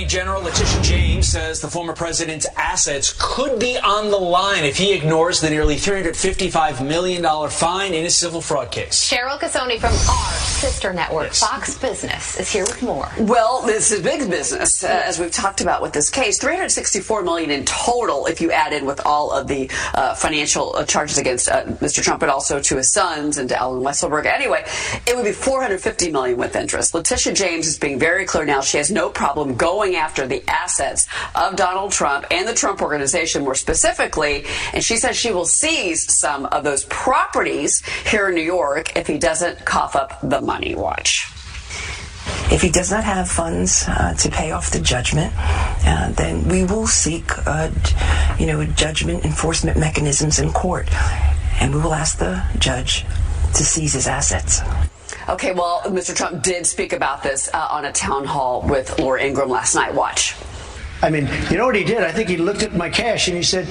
Attorney 0.00 0.08
General 0.08 0.42
Letitia 0.42 0.82
James 0.82 1.28
says 1.28 1.60
the 1.60 1.68
former 1.68 1.92
president's 1.92 2.46
assets 2.56 3.14
could 3.18 3.58
be 3.58 3.76
on 3.78 4.10
the 4.10 4.16
line 4.16 4.64
if 4.64 4.78
he 4.78 4.94
ignores 4.94 5.42
the 5.42 5.50
nearly 5.50 5.76
$355 5.76 6.86
million 6.86 7.50
fine 7.50 7.92
in 7.92 8.04
his 8.04 8.16
civil 8.16 8.40
fraud 8.40 8.70
case. 8.70 9.10
Cheryl 9.10 9.38
Casone 9.38 9.78
from 9.78 9.92
our 9.92 10.32
sister 10.32 10.94
network, 10.94 11.34
Fox 11.34 11.76
Business, 11.76 12.40
is 12.40 12.50
here 12.50 12.64
with 12.64 12.82
more. 12.82 13.10
Well, 13.18 13.60
this 13.66 13.92
is 13.92 14.00
big 14.00 14.30
business, 14.30 14.82
uh, 14.82 15.02
as 15.04 15.18
we've 15.18 15.30
talked 15.30 15.60
about 15.60 15.82
with 15.82 15.92
this 15.92 16.08
case. 16.08 16.38
364 16.38 17.22
million 17.22 17.50
in 17.50 17.66
total, 17.66 18.24
if 18.24 18.40
you 18.40 18.50
add 18.52 18.72
in 18.72 18.86
with 18.86 19.02
all 19.04 19.32
of 19.32 19.48
the 19.48 19.70
uh, 19.92 20.14
financial 20.14 20.76
uh, 20.76 20.86
charges 20.86 21.18
against 21.18 21.50
uh, 21.50 21.64
Mr. 21.64 22.02
Trump, 22.02 22.20
but 22.20 22.30
also 22.30 22.58
to 22.58 22.78
his 22.78 22.90
sons 22.90 23.36
and 23.36 23.50
to 23.50 23.58
Allen 23.58 23.82
Weisselberg. 23.82 24.24
Anyway, 24.24 24.64
it 25.06 25.14
would 25.14 25.26
be 25.26 25.32
450 25.32 26.10
million 26.10 26.38
with 26.38 26.56
interest. 26.56 26.94
Letitia 26.94 27.34
James 27.34 27.66
is 27.66 27.78
being 27.78 27.98
very 27.98 28.24
clear 28.24 28.46
now. 28.46 28.62
She 28.62 28.78
has 28.78 28.90
no 28.90 29.10
problem 29.10 29.56
going 29.56 29.89
after 29.96 30.26
the 30.26 30.42
assets 30.48 31.06
of 31.34 31.56
Donald 31.56 31.92
Trump 31.92 32.26
and 32.30 32.46
the 32.46 32.54
Trump 32.54 32.82
organization 32.82 33.44
more 33.44 33.54
specifically. 33.54 34.44
And 34.72 34.82
she 34.82 34.96
says 34.96 35.16
she 35.16 35.32
will 35.32 35.46
seize 35.46 36.12
some 36.12 36.46
of 36.46 36.64
those 36.64 36.84
properties 36.86 37.82
here 38.06 38.28
in 38.28 38.34
New 38.34 38.42
York 38.42 38.96
if 38.96 39.06
he 39.06 39.18
doesn't 39.18 39.64
cough 39.64 39.96
up 39.96 40.18
the 40.22 40.40
money. 40.40 40.74
Watch. 40.74 41.30
If 42.52 42.62
he 42.62 42.70
does 42.70 42.90
not 42.90 43.04
have 43.04 43.28
funds 43.28 43.84
uh, 43.86 44.14
to 44.14 44.28
pay 44.28 44.50
off 44.50 44.70
the 44.70 44.80
judgment, 44.80 45.32
uh, 45.36 46.10
then 46.12 46.48
we 46.48 46.64
will 46.64 46.86
seek, 46.86 47.24
uh, 47.46 47.70
you 48.38 48.46
know, 48.46 48.64
judgment 48.64 49.24
enforcement 49.24 49.78
mechanisms 49.78 50.38
in 50.40 50.52
court, 50.52 50.88
and 51.60 51.74
we 51.74 51.80
will 51.80 51.94
ask 51.94 52.18
the 52.18 52.42
judge 52.58 53.04
to 53.54 53.64
seize 53.64 53.92
his 53.92 54.08
assets. 54.08 54.60
Okay, 55.30 55.52
well, 55.52 55.82
Mr. 55.82 56.14
Trump 56.14 56.42
did 56.42 56.66
speak 56.66 56.92
about 56.92 57.22
this 57.22 57.48
uh, 57.54 57.68
on 57.70 57.84
a 57.84 57.92
town 57.92 58.24
hall 58.24 58.62
with 58.62 58.98
Laura 58.98 59.22
Ingraham 59.22 59.48
last 59.48 59.76
night. 59.76 59.94
Watch. 59.94 60.34
I 61.02 61.08
mean, 61.08 61.28
you 61.50 61.56
know 61.56 61.66
what 61.66 61.76
he 61.76 61.84
did? 61.84 62.02
I 62.02 62.10
think 62.10 62.28
he 62.28 62.36
looked 62.36 62.62
at 62.62 62.74
my 62.74 62.90
cash 62.90 63.28
and 63.28 63.36
he 63.36 63.42
said, 63.44 63.68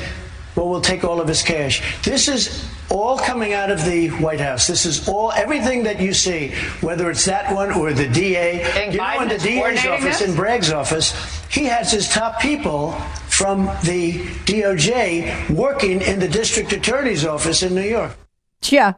well, 0.55 0.69
we'll 0.69 0.81
take 0.81 1.03
all 1.03 1.19
of 1.19 1.27
his 1.27 1.43
cash. 1.43 2.01
This 2.03 2.27
is 2.27 2.65
all 2.89 3.17
coming 3.17 3.53
out 3.53 3.71
of 3.71 3.83
the 3.85 4.07
White 4.09 4.39
House. 4.39 4.67
This 4.67 4.85
is 4.85 5.07
all, 5.07 5.31
everything 5.33 5.83
that 5.83 5.99
you 5.99 6.13
see, 6.13 6.53
whether 6.81 7.09
it's 7.09 7.25
that 7.25 7.53
one 7.53 7.71
or 7.71 7.93
the 7.93 8.07
DA. 8.07 8.63
Think 8.63 8.93
you 8.93 8.99
know, 8.99 9.21
in 9.21 9.27
the 9.27 9.37
DA's 9.37 9.85
office, 9.85 10.19
this? 10.19 10.29
in 10.29 10.35
Bragg's 10.35 10.71
office, 10.71 11.13
he 11.49 11.65
has 11.65 11.91
his 11.91 12.07
top 12.07 12.39
people 12.39 12.93
from 13.27 13.65
the 13.83 14.13
DOJ 14.45 15.49
working 15.49 16.01
in 16.01 16.19
the 16.19 16.27
district 16.27 16.71
attorney's 16.71 17.25
office 17.25 17.63
in 17.63 17.75
New 17.75 17.81
York. 17.81 18.17
Yeah. 18.63 18.93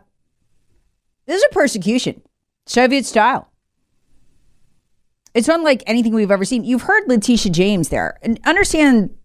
This 1.25 1.38
is 1.38 1.48
a 1.50 1.53
persecution, 1.53 2.22
Soviet 2.65 3.06
style. 3.06 3.50
It's 5.34 5.48
unlike 5.48 5.84
anything 5.86 6.13
we've 6.13 6.32
ever 6.32 6.46
seen. 6.46 6.63
You've 6.63 6.84
heard 6.84 7.08
Letitia 7.08 7.51
James 7.51 7.89
there 7.89 8.18
and 8.22 8.39
understand 8.46 9.15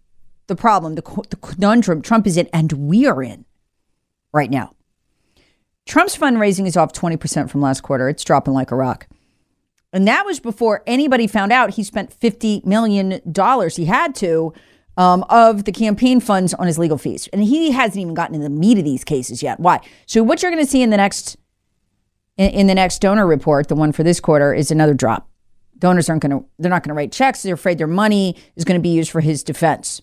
the 0.47 0.55
problem, 0.55 0.95
the, 0.95 1.25
the 1.29 1.35
conundrum 1.35 2.01
Trump 2.01 2.25
is 2.25 2.37
in 2.37 2.47
and 2.53 2.71
we 2.73 3.05
are 3.05 3.21
in 3.21 3.45
right 4.31 4.49
now. 4.49 4.73
Trump's 5.85 6.17
fundraising 6.17 6.65
is 6.65 6.77
off 6.77 6.93
20% 6.93 7.49
from 7.49 7.61
last 7.61 7.81
quarter. 7.81 8.09
It's 8.09 8.23
dropping 8.23 8.53
like 8.53 8.71
a 8.71 8.75
rock. 8.75 9.07
And 9.93 10.07
that 10.07 10.25
was 10.25 10.39
before 10.39 10.83
anybody 10.85 11.27
found 11.27 11.51
out 11.51 11.71
he 11.71 11.83
spent 11.83 12.17
$50 12.17 12.65
million. 12.65 13.21
He 13.69 13.85
had 13.85 14.15
to 14.15 14.53
um, 14.97 15.23
of 15.29 15.63
the 15.63 15.71
campaign 15.71 16.19
funds 16.19 16.53
on 16.55 16.67
his 16.67 16.77
legal 16.77 16.97
fees. 16.97 17.29
And 17.31 17.43
he 17.43 17.71
hasn't 17.71 18.01
even 18.01 18.13
gotten 18.13 18.35
into 18.35 18.49
the 18.49 18.53
meat 18.53 18.77
of 18.77 18.83
these 18.83 19.03
cases 19.03 19.41
yet. 19.41 19.59
Why? 19.59 19.79
So 20.05 20.23
what 20.23 20.41
you're 20.41 20.51
going 20.51 20.63
to 20.63 20.69
see 20.69 20.81
in 20.81 20.89
the 20.89 20.97
next 20.97 21.37
in, 22.37 22.49
in 22.51 22.67
the 22.67 22.75
next 22.75 22.99
donor 22.99 23.27
report, 23.27 23.67
the 23.67 23.75
one 23.75 23.91
for 23.91 24.03
this 24.03 24.19
quarter, 24.19 24.53
is 24.53 24.71
another 24.71 24.93
drop. 24.93 25.29
Donors 25.77 26.09
aren't 26.09 26.21
going 26.21 26.31
to 26.31 26.45
they're 26.57 26.71
not 26.71 26.83
going 26.83 26.89
to 26.89 26.95
write 26.95 27.11
checks. 27.11 27.43
They're 27.43 27.53
afraid 27.53 27.77
their 27.77 27.87
money 27.87 28.35
is 28.55 28.65
going 28.65 28.79
to 28.79 28.83
be 28.83 28.89
used 28.89 29.11
for 29.11 29.21
his 29.21 29.43
defense. 29.43 30.01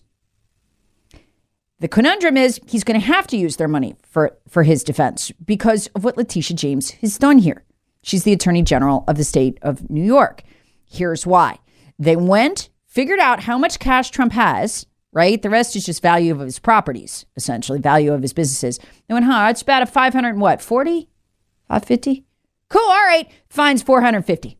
The 1.79 1.89
conundrum 1.89 2.37
is 2.37 2.59
he's 2.67 2.85
going 2.85 2.99
to 2.99 3.05
have 3.05 3.27
to 3.27 3.37
use 3.37 3.57
their 3.57 3.67
money 3.67 3.95
for, 4.03 4.37
for 4.47 4.63
his 4.63 4.83
defense 4.83 5.31
because 5.43 5.87
of 5.87 6.05
what 6.05 6.15
Letitia 6.15 6.55
James 6.55 6.91
has 6.91 7.17
done 7.17 7.39
here. 7.39 7.65
She's 8.01 8.23
the 8.23 8.31
attorney 8.31 8.61
general 8.61 9.03
of 9.07 9.17
the 9.17 9.23
state 9.25 9.57
of 9.61 9.89
New 9.89 10.03
York. 10.03 10.43
Here's 10.85 11.25
why. 11.25 11.59
They 11.99 12.15
went, 12.15 12.69
figured 12.87 13.19
out 13.19 13.41
how 13.41 13.57
much 13.57 13.79
cash 13.79 14.09
Trump 14.09 14.31
has, 14.33 14.85
right? 15.11 15.41
The 15.41 15.49
rest 15.49 15.75
is 15.75 15.85
just 15.85 16.01
value 16.01 16.31
of 16.33 16.39
his 16.39 16.59
properties, 16.59 17.25
essentially, 17.35 17.79
value 17.79 18.13
of 18.13 18.21
his 18.21 18.31
businesses. 18.31 18.79
They 19.07 19.13
went, 19.13 19.25
huh, 19.25 19.47
it's 19.49 19.61
about 19.61 19.81
a 19.81 19.87
500 19.87 20.29
and 20.29 20.41
what, 20.41 20.61
40? 20.61 21.09
550? 21.67 22.25
Cool, 22.69 22.81
all 22.81 23.05
right. 23.05 23.29
Fines 23.49 23.83
450 23.83 24.57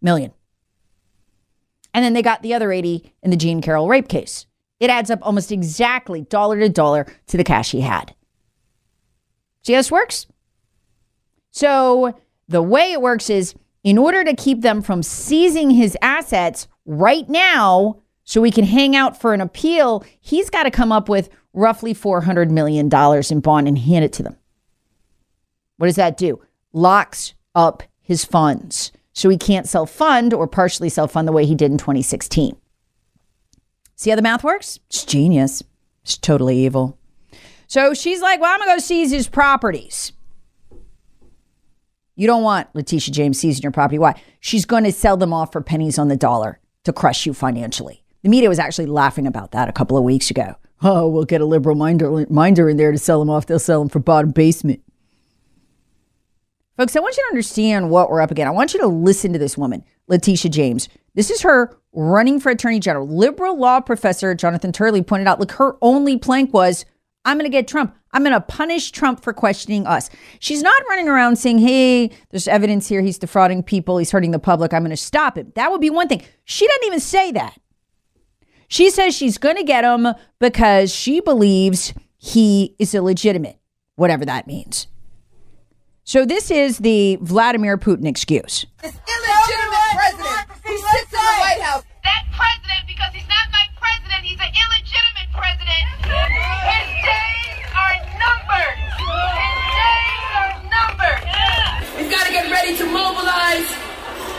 million. 0.00 0.32
And 1.92 2.04
then 2.04 2.12
they 2.12 2.22
got 2.22 2.42
the 2.42 2.54
other 2.54 2.72
80 2.72 3.12
in 3.22 3.30
the 3.30 3.36
Jean 3.36 3.60
Carroll 3.60 3.88
rape 3.88 4.08
case. 4.08 4.46
It 4.78 4.90
adds 4.90 5.10
up 5.10 5.18
almost 5.22 5.52
exactly 5.52 6.22
dollar 6.22 6.58
to 6.60 6.68
dollar 6.68 7.06
to 7.26 7.36
the 7.36 7.44
cash 7.44 7.72
he 7.72 7.82
had. 7.82 8.14
See 9.62 9.74
how 9.74 9.80
this 9.80 9.90
works? 9.90 10.26
So 11.50 12.18
the 12.48 12.62
way 12.62 12.92
it 12.92 13.02
works 13.02 13.28
is 13.28 13.54
in 13.84 13.98
order 13.98 14.24
to 14.24 14.34
keep 14.34 14.62
them 14.62 14.82
from 14.82 15.02
seizing 15.02 15.70
his 15.70 15.96
assets 16.00 16.68
right 16.86 17.28
now, 17.28 18.02
so 18.24 18.40
we 18.40 18.50
can 18.50 18.64
hang 18.64 18.94
out 18.94 19.20
for 19.20 19.34
an 19.34 19.40
appeal, 19.40 20.04
he's 20.20 20.50
got 20.50 20.62
to 20.62 20.70
come 20.70 20.92
up 20.92 21.08
with 21.08 21.30
roughly 21.52 21.92
$400 21.92 22.50
million 22.50 22.88
in 22.88 23.40
bond 23.40 23.66
and 23.66 23.78
hand 23.78 24.04
it 24.04 24.12
to 24.14 24.22
them. 24.22 24.36
What 25.80 25.86
does 25.86 25.96
that 25.96 26.18
do? 26.18 26.38
Locks 26.74 27.32
up 27.54 27.82
his 28.02 28.22
funds. 28.22 28.92
So 29.14 29.30
he 29.30 29.38
can't 29.38 29.66
self 29.66 29.90
fund 29.90 30.34
or 30.34 30.46
partially 30.46 30.90
self 30.90 31.12
fund 31.12 31.26
the 31.26 31.32
way 31.32 31.46
he 31.46 31.54
did 31.54 31.72
in 31.72 31.78
2016. 31.78 32.54
See 33.96 34.10
how 34.10 34.16
the 34.16 34.20
math 34.20 34.44
works? 34.44 34.78
It's 34.88 35.06
genius. 35.06 35.62
It's 36.02 36.18
totally 36.18 36.58
evil. 36.66 36.98
So 37.66 37.94
she's 37.94 38.20
like, 38.20 38.42
well, 38.42 38.52
I'm 38.52 38.58
going 38.58 38.68
to 38.68 38.74
go 38.74 38.78
seize 38.78 39.10
his 39.10 39.26
properties. 39.26 40.12
You 42.14 42.26
don't 42.26 42.42
want 42.42 42.68
Letitia 42.74 43.14
James 43.14 43.40
seizing 43.40 43.62
your 43.62 43.72
property. 43.72 43.98
Why? 43.98 44.20
She's 44.38 44.66
going 44.66 44.84
to 44.84 44.92
sell 44.92 45.16
them 45.16 45.32
off 45.32 45.50
for 45.50 45.62
pennies 45.62 45.98
on 45.98 46.08
the 46.08 46.16
dollar 46.16 46.60
to 46.84 46.92
crush 46.92 47.24
you 47.24 47.32
financially. 47.32 48.04
The 48.22 48.28
media 48.28 48.50
was 48.50 48.58
actually 48.58 48.86
laughing 48.86 49.26
about 49.26 49.52
that 49.52 49.70
a 49.70 49.72
couple 49.72 49.96
of 49.96 50.04
weeks 50.04 50.30
ago. 50.30 50.56
Oh, 50.82 51.08
we'll 51.08 51.24
get 51.24 51.40
a 51.40 51.46
liberal 51.46 51.74
minder, 51.74 52.26
minder 52.28 52.68
in 52.68 52.76
there 52.76 52.92
to 52.92 52.98
sell 52.98 53.18
them 53.18 53.30
off. 53.30 53.46
They'll 53.46 53.58
sell 53.58 53.78
them 53.78 53.88
for 53.88 53.98
bottom 53.98 54.32
basement. 54.32 54.82
Folks, 56.80 56.96
I 56.96 57.00
want 57.00 57.14
you 57.14 57.22
to 57.24 57.32
understand 57.32 57.90
what 57.90 58.08
we're 58.08 58.22
up 58.22 58.30
against. 58.30 58.48
I 58.48 58.52
want 58.52 58.72
you 58.72 58.80
to 58.80 58.86
listen 58.86 59.34
to 59.34 59.38
this 59.38 59.58
woman, 59.58 59.84
Letitia 60.08 60.50
James. 60.50 60.88
This 61.14 61.28
is 61.28 61.42
her 61.42 61.76
running 61.92 62.40
for 62.40 62.48
attorney 62.48 62.80
general. 62.80 63.06
Liberal 63.06 63.58
law 63.58 63.80
professor 63.80 64.34
Jonathan 64.34 64.72
Turley 64.72 65.02
pointed 65.02 65.28
out, 65.28 65.38
look, 65.38 65.50
her 65.52 65.76
only 65.82 66.16
plank 66.16 66.54
was, 66.54 66.86
I'm 67.26 67.36
going 67.36 67.44
to 67.44 67.54
get 67.54 67.68
Trump. 67.68 67.94
I'm 68.12 68.22
going 68.22 68.32
to 68.32 68.40
punish 68.40 68.92
Trump 68.92 69.22
for 69.22 69.34
questioning 69.34 69.86
us. 69.86 70.08
She's 70.38 70.62
not 70.62 70.82
running 70.88 71.06
around 71.06 71.36
saying, 71.36 71.58
hey, 71.58 72.12
there's 72.30 72.48
evidence 72.48 72.88
here. 72.88 73.02
He's 73.02 73.18
defrauding 73.18 73.62
people. 73.62 73.98
He's 73.98 74.12
hurting 74.12 74.30
the 74.30 74.38
public. 74.38 74.72
I'm 74.72 74.80
going 74.80 74.88
to 74.88 74.96
stop 74.96 75.36
him. 75.36 75.52
That 75.56 75.70
would 75.70 75.82
be 75.82 75.90
one 75.90 76.08
thing. 76.08 76.22
She 76.46 76.66
doesn't 76.66 76.86
even 76.86 77.00
say 77.00 77.30
that. 77.32 77.60
She 78.68 78.88
says 78.88 79.14
she's 79.14 79.36
going 79.36 79.56
to 79.56 79.64
get 79.64 79.84
him 79.84 80.14
because 80.38 80.94
she 80.94 81.20
believes 81.20 81.92
he 82.16 82.74
is 82.78 82.94
illegitimate, 82.94 83.58
whatever 83.96 84.24
that 84.24 84.46
means. 84.46 84.86
So 86.04 86.26
this 86.26 86.50
is 86.50 86.78
the 86.78 87.18
Vladimir 87.20 87.78
Putin 87.78 88.06
excuse. 88.06 88.66
This 88.82 88.94
illegitimate 88.96 89.90
president 89.94 90.50
who 90.64 90.74
sits 90.76 91.12
in 91.12 91.22
the 91.22 91.36
White 91.38 91.62
House. 91.62 91.84
That 92.02 92.24
president, 92.34 92.82
because 92.88 93.14
he's 93.14 93.28
not 93.30 93.46
my 93.54 93.62
president, 93.78 94.26
he's 94.26 94.40
an 94.42 94.50
illegitimate 94.50 95.30
president. 95.30 95.86
His 96.02 96.88
days 97.06 97.62
are 97.78 97.96
numbered. 98.18 98.78
His 98.90 99.62
days 99.78 100.26
are 100.34 100.52
numbered. 100.66 101.22
We've 101.94 102.10
got 102.10 102.26
to 102.26 102.32
get 102.34 102.50
ready 102.50 102.74
to 102.74 102.84
mobilize, 102.90 103.70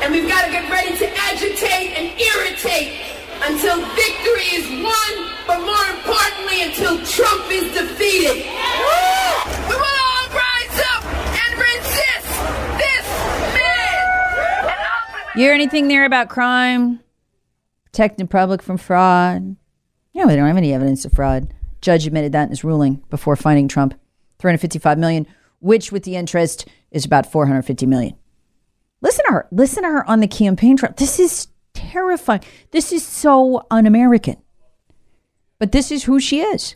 and 0.03 0.11
we've 0.11 0.27
got 0.27 0.43
to 0.43 0.51
get 0.51 0.67
ready 0.67 0.91
to 0.97 1.07
agitate 1.31 1.95
and 1.95 2.11
irritate 2.19 2.99
until 3.47 3.79
victory 3.95 4.59
is 4.59 4.67
won, 4.83 5.11
but 5.47 5.63
more 5.63 5.87
importantly, 5.95 6.67
until 6.67 6.99
Trump 7.07 7.47
is 7.47 7.71
defeated. 7.71 8.43
You 15.33 15.43
hear 15.43 15.53
anything 15.53 15.87
there 15.87 16.03
about 16.03 16.27
crime? 16.27 16.99
Protecting 17.85 18.25
the 18.25 18.29
public 18.29 18.61
from 18.61 18.77
fraud? 18.77 19.55
Yeah, 20.11 20.25
we 20.25 20.35
don't 20.35 20.45
have 20.45 20.57
any 20.57 20.73
evidence 20.73 21.05
of 21.05 21.13
fraud. 21.13 21.53
Judge 21.79 22.05
admitted 22.05 22.33
that 22.33 22.43
in 22.43 22.49
his 22.49 22.65
ruling 22.65 23.01
before 23.09 23.37
finding 23.37 23.69
Trump 23.69 23.93
355 24.39 24.97
million, 24.97 25.25
which 25.59 25.89
with 25.89 26.03
the 26.03 26.17
interest 26.17 26.67
is 26.91 27.05
about 27.05 27.31
450 27.31 27.85
million. 27.85 28.15
Listen 28.99 29.23
to 29.27 29.31
her. 29.31 29.47
Listen 29.51 29.83
to 29.83 29.89
her 29.89 30.09
on 30.09 30.19
the 30.19 30.27
campaign 30.27 30.75
trail. 30.75 30.93
This 30.97 31.17
is 31.17 31.47
terrifying. 31.73 32.41
This 32.71 32.91
is 32.91 33.05
so 33.05 33.65
un-American. 33.71 34.35
But 35.59 35.71
this 35.71 35.91
is 35.91 36.03
who 36.03 36.19
she 36.19 36.41
is. 36.41 36.75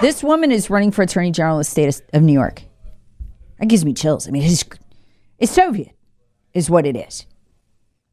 This 0.00 0.22
woman 0.22 0.52
is 0.52 0.68
running 0.68 0.90
for 0.90 1.02
attorney 1.02 1.30
general 1.30 1.56
of 1.56 1.60
the 1.60 1.70
state 1.70 2.02
of 2.12 2.22
New 2.22 2.34
York. 2.34 2.62
That 3.58 3.66
gives 3.66 3.84
me 3.84 3.94
chills. 3.94 4.28
I 4.28 4.30
mean, 4.30 4.42
it's, 4.42 4.64
it's 5.38 5.52
Soviet, 5.52 5.92
is 6.52 6.68
what 6.68 6.84
it 6.86 6.96
is. 6.96 7.24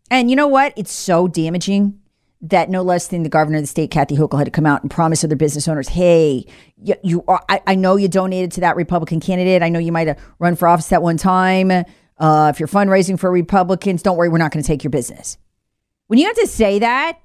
And 0.10 0.30
you 0.30 0.38
know 0.38 0.48
what? 0.48 0.74
It's 0.78 0.94
so 0.94 1.28
damaging 1.28 2.00
that 2.42 2.70
no 2.70 2.84
less 2.84 3.08
than 3.08 3.24
the 3.24 3.30
governor 3.30 3.58
of 3.58 3.64
the 3.64 3.68
state, 3.68 3.92
Kathy 3.92 4.16
Hochul, 4.16 4.38
had 4.38 4.46
to 4.46 4.52
come 4.52 4.66
out 4.66 4.82
and 4.82 4.90
promise 4.92 5.24
other 5.24 5.36
business 5.36 5.68
owners, 5.68 5.90
"Hey, 5.90 6.46
you, 6.78 6.96
you 7.04 7.24
are, 7.28 7.44
I, 7.50 7.62
I 7.68 7.76
know 7.76 7.96
you 7.96 8.08
donated 8.08 8.52
to 8.54 8.62
that 8.62 8.76
Republican 8.76 9.20
candidate. 9.20 9.62
I 9.62 9.70
know 9.70 9.80
you 9.80 9.92
might 9.92 10.08
have 10.08 10.20
run 10.40 10.56
for 10.56 10.68
office 10.68 10.92
at 10.92 11.02
one 11.02 11.18
time. 11.18 11.72
Uh, 11.72 12.52
if 12.54 12.60
you're 12.60 12.68
fundraising 12.68 13.18
for 13.20 13.32
Republicans, 13.32 14.04
don't 14.04 14.18
worry, 14.18 14.30
we're 14.30 14.38
not 14.38 14.52
going 14.52 14.62
to 14.64 14.68
take 14.68 14.84
your 14.84 14.92
business." 14.92 15.38
When 16.08 16.20
you 16.20 16.28
have 16.28 16.36
to 16.36 16.48
say 16.48 16.80
that, 16.80 17.18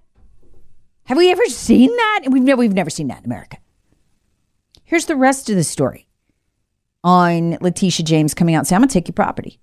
have 1.05 1.18
we 1.18 1.31
ever 1.31 1.44
seen 1.47 1.90
that? 1.90 2.25
We've 2.31 2.42
never, 2.42 2.61
we've 2.61 2.73
never 2.73 2.90
seen 2.90 3.09
that 3.09 3.18
in 3.18 3.25
America. 3.25 3.59
Here's 4.88 5.05
the 5.05 5.16
rest 5.16 5.51
of 5.51 5.57
the 5.57 5.64
story 5.64 6.09
on 7.05 7.59
Letitia 7.61 8.07
James 8.07 8.33
coming 8.33 8.55
out 8.55 8.61
and 8.61 8.66
saying, 8.66 8.77
I'm 8.79 8.81
going 8.81 8.88
to 8.88 8.94
take 8.94 9.07
your 9.07 9.12
property. 9.12 9.61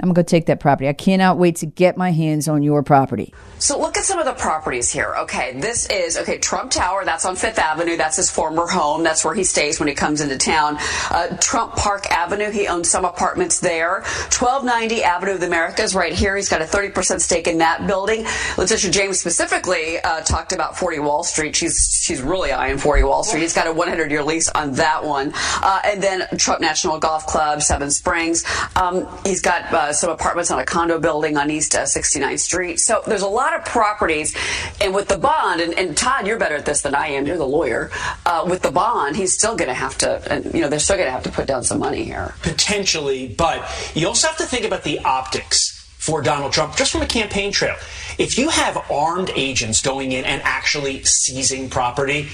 I'm 0.00 0.12
going 0.12 0.24
to 0.24 0.30
take 0.30 0.46
that 0.46 0.60
property. 0.60 0.88
I 0.88 0.92
cannot 0.92 1.38
wait 1.38 1.56
to 1.56 1.66
get 1.66 1.96
my 1.96 2.12
hands 2.12 2.48
on 2.48 2.62
your 2.62 2.82
property. 2.82 3.32
So 3.58 3.78
look 3.78 3.96
at 3.96 4.04
some 4.04 4.20
of 4.20 4.26
the 4.26 4.34
properties 4.34 4.90
here. 4.90 5.14
Okay, 5.18 5.58
this 5.58 5.86
is 5.90 6.16
okay 6.16 6.38
Trump 6.38 6.70
Tower. 6.70 7.04
That's 7.04 7.24
on 7.24 7.34
Fifth 7.34 7.58
Avenue. 7.58 7.96
That's 7.96 8.16
his 8.16 8.30
former 8.30 8.66
home. 8.66 9.02
That's 9.02 9.24
where 9.24 9.34
he 9.34 9.42
stays 9.42 9.80
when 9.80 9.88
he 9.88 9.94
comes 9.94 10.20
into 10.20 10.38
town. 10.38 10.78
Uh, 11.10 11.36
Trump 11.40 11.74
Park 11.74 12.06
Avenue. 12.10 12.50
He 12.50 12.68
owns 12.68 12.88
some 12.88 13.04
apartments 13.04 13.58
there. 13.58 14.02
1290 14.38 15.02
Avenue 15.02 15.32
of 15.32 15.40
the 15.40 15.46
Americas, 15.46 15.94
right 15.94 16.12
here. 16.12 16.36
He's 16.36 16.48
got 16.48 16.62
a 16.62 16.66
30 16.66 16.90
percent 16.90 17.20
stake 17.20 17.48
in 17.48 17.58
that 17.58 17.86
building. 17.86 18.26
Letitia 18.56 18.90
James 18.92 19.18
specifically 19.18 19.98
uh, 19.98 20.20
talked 20.20 20.52
about 20.52 20.78
40 20.78 21.00
Wall 21.00 21.24
Street. 21.24 21.56
She's 21.56 22.00
she's 22.00 22.22
really 22.22 22.52
eyeing 22.52 22.78
40 22.78 23.02
Wall 23.02 23.24
Street. 23.24 23.40
He's 23.40 23.54
got 23.54 23.66
a 23.66 23.72
100 23.72 24.10
year 24.10 24.22
lease 24.22 24.48
on 24.50 24.72
that 24.74 25.04
one. 25.04 25.32
Uh, 25.34 25.80
and 25.84 26.00
then 26.02 26.28
Trump 26.36 26.60
National 26.60 26.98
Golf 26.98 27.26
Club, 27.26 27.62
Seven 27.62 27.90
Springs. 27.90 28.44
Um, 28.76 29.08
he's 29.24 29.42
got 29.42 29.70
uh, 29.88 29.92
some 29.92 30.10
apartments 30.10 30.50
on 30.50 30.58
a 30.58 30.64
condo 30.64 30.98
building 30.98 31.36
on 31.36 31.50
East 31.50 31.74
uh, 31.74 31.82
69th 31.82 32.40
Street. 32.40 32.80
So 32.80 33.02
there's 33.06 33.22
a 33.22 33.28
lot 33.28 33.54
of 33.54 33.64
properties. 33.64 34.36
And 34.80 34.94
with 34.94 35.08
the 35.08 35.18
bond, 35.18 35.60
and, 35.60 35.74
and 35.74 35.96
Todd, 35.96 36.26
you're 36.26 36.38
better 36.38 36.56
at 36.56 36.66
this 36.66 36.82
than 36.82 36.94
I 36.94 37.08
am. 37.08 37.26
You're 37.26 37.38
the 37.38 37.46
lawyer. 37.46 37.90
Uh, 38.26 38.46
with 38.48 38.62
the 38.62 38.70
bond, 38.70 39.16
he's 39.16 39.32
still 39.32 39.56
going 39.56 39.68
to 39.68 39.74
have 39.74 39.96
to, 39.98 40.42
you 40.52 40.60
know, 40.60 40.68
they're 40.68 40.78
still 40.78 40.96
going 40.96 41.08
to 41.08 41.12
have 41.12 41.22
to 41.24 41.30
put 41.30 41.46
down 41.46 41.62
some 41.64 41.78
money 41.78 42.04
here. 42.04 42.34
Potentially, 42.42 43.28
but 43.28 43.68
you 43.94 44.06
also 44.06 44.26
have 44.28 44.36
to 44.36 44.44
think 44.44 44.64
about 44.64 44.84
the 44.84 44.98
optics 45.00 45.74
for 45.96 46.22
Donald 46.22 46.52
Trump 46.52 46.76
just 46.76 46.92
from 46.92 47.02
a 47.02 47.06
campaign 47.06 47.50
trail. 47.50 47.76
If 48.18 48.38
you 48.38 48.48
have 48.48 48.90
armed 48.90 49.30
agents 49.34 49.82
going 49.82 50.12
in 50.12 50.24
and 50.24 50.40
actually 50.44 51.04
seizing 51.04 51.68
property, 51.70 52.28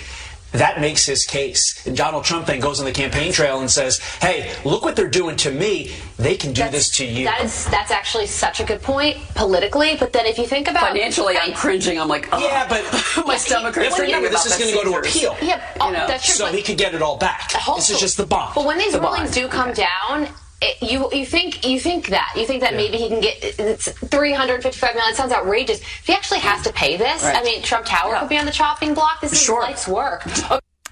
that 0.54 0.80
makes 0.80 1.04
his 1.04 1.24
case. 1.24 1.86
And 1.86 1.96
Donald 1.96 2.24
Trump 2.24 2.46
then 2.46 2.60
goes 2.60 2.78
on 2.80 2.86
the 2.86 2.92
campaign 2.92 3.32
trail 3.32 3.60
and 3.60 3.70
says, 3.70 3.98
"Hey, 4.20 4.50
look 4.64 4.82
what 4.84 4.96
they're 4.96 5.08
doing 5.08 5.36
to 5.36 5.50
me. 5.50 5.92
They 6.16 6.36
can 6.36 6.52
do 6.52 6.68
this 6.70 6.88
to 6.96 7.04
you." 7.04 7.24
That 7.26 7.42
is 7.44 7.66
that's 7.66 7.90
actually 7.90 8.26
such 8.26 8.60
a 8.60 8.64
good 8.64 8.80
point 8.82 9.18
politically. 9.34 9.96
But 9.98 10.12
then 10.12 10.26
if 10.26 10.38
you 10.38 10.46
think 10.46 10.68
about 10.68 10.88
Financially, 10.88 11.36
I'm 11.36 11.52
cringing. 11.52 11.98
I'm 12.00 12.08
like, 12.08 12.28
oh, 12.32 12.38
yeah, 12.38 12.66
but 12.68 12.82
my 13.26 13.36
stomach 13.36 13.74
hurts. 13.74 13.98
remember, 13.98 14.28
this 14.28 14.46
is 14.46 14.56
going 14.56 14.70
to 14.70 14.74
go 14.76 14.84
to 14.84 14.90
the 15.02 15.08
Caesars. 15.10 15.32
appeal. 15.32 15.48
Yeah, 15.48 15.60
oh, 15.80 15.92
that's 15.92 16.24
true. 16.24 16.34
so 16.34 16.46
he 16.46 16.62
could 16.62 16.78
get 16.78 16.94
it 16.94 17.02
all 17.02 17.16
back. 17.18 17.52
This 17.76 17.90
is 17.90 17.98
just 18.00 18.16
the 18.16 18.26
bond. 18.26 18.52
But 18.54 18.64
when 18.64 18.78
these 18.78 18.92
The 18.92 19.00
rulings 19.00 19.30
bond. 19.30 19.34
do 19.34 19.48
come 19.48 19.72
down, 19.72 20.28
it, 20.64 20.90
you 20.90 21.08
you 21.12 21.26
think 21.26 21.66
you 21.66 21.78
think 21.78 22.08
that 22.08 22.32
you 22.36 22.46
think 22.46 22.60
that 22.62 22.74
maybe 22.74 22.96
he 22.96 23.08
can 23.08 23.20
get 23.20 23.36
it's 23.42 23.90
355 23.90 24.94
million. 24.94 25.12
It 25.12 25.16
sounds 25.16 25.32
outrageous. 25.32 25.80
If 25.80 26.06
he 26.06 26.12
actually 26.12 26.40
has 26.40 26.62
to 26.64 26.72
pay 26.72 26.96
this, 26.96 27.22
Right. 27.22 27.36
I 27.36 27.42
mean, 27.42 27.62
Trump 27.62 27.86
Tower 27.86 28.16
could 28.18 28.28
be 28.28 28.38
on 28.38 28.46
the 28.46 28.52
chopping 28.52 28.94
block. 28.94 29.20
This 29.20 29.32
is 29.32 29.40
his 29.40 29.48
life's 29.50 29.88
work. 29.88 30.24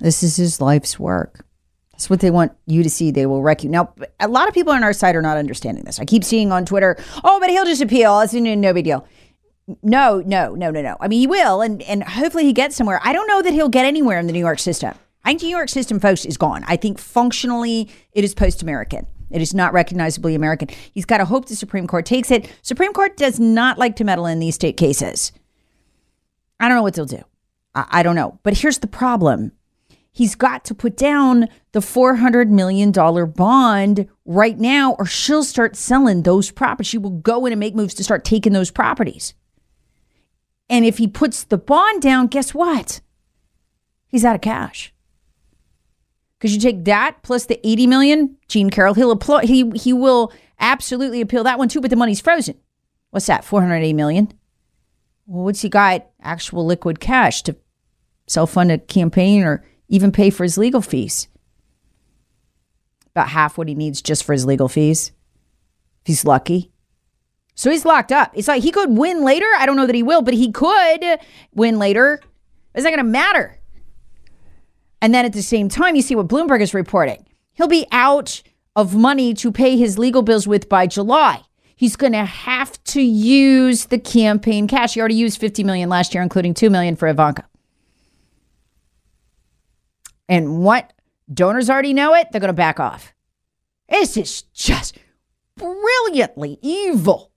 This 0.01 0.23
is 0.23 0.37
his 0.37 0.61
life's 0.61 0.99
work. 0.99 1.45
That's 1.93 2.11
what 2.11 2.21
they 2.21 2.31
want 2.31 2.53
you 2.67 2.83
to 2.83 2.91
see. 2.91 3.11
They 3.13 3.27
will 3.27 3.43
wreck 3.43 3.63
you. 3.63 3.71
Now, 3.71 3.95
a 4.19 4.27
lot 4.27 4.49
of 4.49 4.55
people 4.55 4.73
on 4.73 4.83
our 4.83 4.93
side 4.93 5.15
are 5.15 5.23
not 5.23 5.37
understanding 5.37 5.85
this. 5.85 6.01
I 6.01 6.05
keep 6.05 6.25
seeing 6.25 6.51
on 6.51 6.65
Twitter, 6.67 6.97
oh, 7.23 7.39
but 7.39 7.51
he'll 7.51 7.65
just 7.65 7.83
appeal. 7.83 8.19
It's 8.21 8.33
no 8.35 8.55
no 8.55 8.73
big 8.73 8.85
deal. 8.85 9.07
No, 9.83 10.21
no, 10.27 10.55
no, 10.55 10.71
no, 10.71 10.83
no. 10.83 10.97
I 11.01 11.07
mean, 11.07 11.21
he 11.21 11.29
will, 11.29 11.61
and, 11.61 11.81
and 11.83 12.03
hopefully 12.03 12.45
he 12.45 12.53
gets 12.53 12.75
somewhere. 12.75 13.01
I 13.05 13.13
don't 13.13 13.29
know 13.29 13.43
that 13.43 13.53
he'll 13.53 13.69
get 13.69 13.87
anywhere 13.87 14.19
in 14.19 14.27
the 14.27 14.33
New 14.33 14.41
York 14.41 14.59
system. 14.59 14.95
I 15.25 15.31
think 15.31 15.43
New 15.43 15.51
York 15.51 15.69
system, 15.69 16.01
folks, 16.01 16.25
is 16.25 16.37
gone. 16.37 16.65
I 16.67 16.75
think 16.77 16.99
functionally 16.99 17.89
it 18.13 18.25
is 18.25 18.35
post 18.35 18.63
American. 18.63 19.07
It 19.33 19.43
is 19.43 19.55
not 19.55 19.73
recognizably 19.73 20.35
American. 20.35 20.69
He's 20.93 21.05
got 21.05 21.19
to 21.19 21.25
hope 21.25 21.47
the 21.47 21.57
Supreme 21.57 21.87
Court 21.87 22.07
takes 22.07 22.31
it. 22.31 22.51
Supreme 22.63 22.93
Court 22.93 23.17
does 23.17 23.41
not 23.41 23.79
like 23.79 23.97
to 23.97 24.05
meddle 24.05 24.27
in 24.27 24.39
these 24.39 24.55
state 24.55 24.77
cases. 24.77 25.33
I 26.61 26.69
don't 26.69 26.77
know 26.77 26.83
what 26.83 26.95
they'll 26.95 27.07
do. 27.07 27.25
I, 27.75 27.87
I 27.91 28.03
don't 28.03 28.17
know. 28.17 28.39
But 28.43 28.59
here's 28.59 28.79
the 28.79 28.87
problem 28.87 29.53
he's 30.15 30.35
got 30.35 30.65
to 30.67 30.75
put 30.75 30.97
down 30.97 31.49
the 31.73 31.81
$400 31.81 32.49
million 32.49 32.93
bond 33.33 34.09
right 34.27 34.59
now, 34.59 34.93
or 34.99 35.07
she'll 35.07 35.43
start 35.43 35.75
selling 35.75 36.23
those 36.23 36.51
properties. 36.51 36.89
She 36.89 36.99
will 36.99 37.11
go 37.11 37.47
in 37.47 37.53
and 37.53 37.61
make 37.61 37.75
moves 37.75 37.95
to 37.95 38.05
start 38.05 38.25
taking 38.25 38.53
those 38.53 38.71
properties. 38.71 39.35
And 40.69 40.85
if 40.85 40.99
he 40.99 41.09
puts 41.09 41.45
the 41.45 41.59
bond 41.59 42.03
down, 42.03 42.27
guess 42.27 42.55
what? 42.55 43.01
He's 44.07 44.25
out 44.25 44.35
of 44.35 44.43
cash. 44.43 44.92
Because 46.43 46.57
you 46.57 46.61
take 46.61 46.87
that 46.87 47.23
plus 47.23 47.47
the 47.47 47.65
80 47.65 47.87
million, 47.87 48.37
Jean 48.49 48.69
Carroll, 48.69 48.95
he'll 48.95 49.13
apply, 49.13 49.45
he 49.45 49.71
he 49.77 49.93
will 49.93 50.33
absolutely 50.59 51.21
appeal 51.21 51.45
that 51.45 51.57
one 51.57 51.69
too, 51.69 51.81
but 51.81 51.89
the 51.89 51.95
money's 51.95 52.21
frozen. 52.21 52.57
What's 53.11 53.27
that? 53.27 53.45
480 53.45 53.93
million? 53.93 54.33
Well, 55.25 55.45
what's 55.45 55.61
he 55.61 55.69
got? 55.69 56.05
Actual 56.21 56.67
liquid 56.67 56.99
cash 56.99 57.43
to 57.43 57.55
self 58.27 58.51
fund 58.51 58.73
a 58.73 58.79
campaign 58.79 59.45
or 59.45 59.65
even 59.87 60.11
pay 60.11 60.31
for 60.31 60.43
his 60.43 60.59
legal 60.59 60.81
fees. 60.83 61.29
About 63.15 63.29
half 63.29 63.57
what 63.57 63.69
he 63.69 63.77
needs 63.77 64.03
just 64.03 64.25
for 64.25 64.33
his 64.33 64.45
legal 64.45 64.69
fees. 64.69 65.13
If 66.01 66.09
he's 66.09 66.25
lucky. 66.25 66.73
So 67.55 67.71
he's 67.71 67.85
locked 67.85 68.11
up. 68.11 68.33
It's 68.35 68.49
like 68.49 68.65
he 68.65 68.73
could 68.73 68.91
win 68.99 69.23
later. 69.23 69.47
I 69.59 69.65
don't 69.65 69.77
know 69.77 69.87
that 69.87 69.95
he 69.95 70.03
will, 70.03 70.23
but 70.23 70.35
he 70.35 70.51
could 70.51 71.21
win 71.55 71.79
later. 71.79 72.21
It's 72.75 72.83
not 72.83 72.91
going 72.91 72.99
to 72.99 73.05
matter. 73.05 73.61
And 75.03 75.13
then 75.13 75.25
at 75.25 75.33
the 75.33 75.43
same 75.43 75.69
time, 75.69 75.97
you 75.97 76.01
see 76.01 76.15
what 76.15 76.29
Bloomberg 76.29 76.61
is 76.61 76.73
reporting. 76.73 77.27
He'll 77.55 77.67
be 77.67 77.87
out 77.91 78.41
of 78.77 78.95
money 78.95 79.35
to 79.35 79.51
pay 79.51 79.77
his 79.77 79.99
legal 79.99 80.23
bills 80.23 80.47
with 80.47 80.69
by 80.69 80.87
July. 80.87 81.43
He's 81.75 81.97
going 81.97 82.13
to 82.13 82.25
have 82.25 82.83
to 82.85 83.03
use 83.03 83.87
the 83.87 83.99
campaign 83.99 84.69
cash. 84.69 84.95
He 84.95 85.01
already 85.01 85.17
used 85.17 85.41
50 85.41 85.65
million 85.65 85.89
last 85.89 86.15
year, 86.15 86.23
including 86.23 86.55
2 86.55 86.71
million 86.71 86.95
for 86.95 87.09
Ivanka. 87.09 87.45
And 90.29 90.61
what 90.61 90.93
donors 91.33 91.69
already 91.69 91.93
know 91.93 92.15
it, 92.15 92.29
they're 92.31 92.41
going 92.41 92.49
to 92.49 92.55
back 92.55 92.79
off. 92.79 93.13
This 93.89 94.17
is 94.17 94.43
just 94.55 94.97
brilliantly 95.57 96.59
evil. 96.63 97.33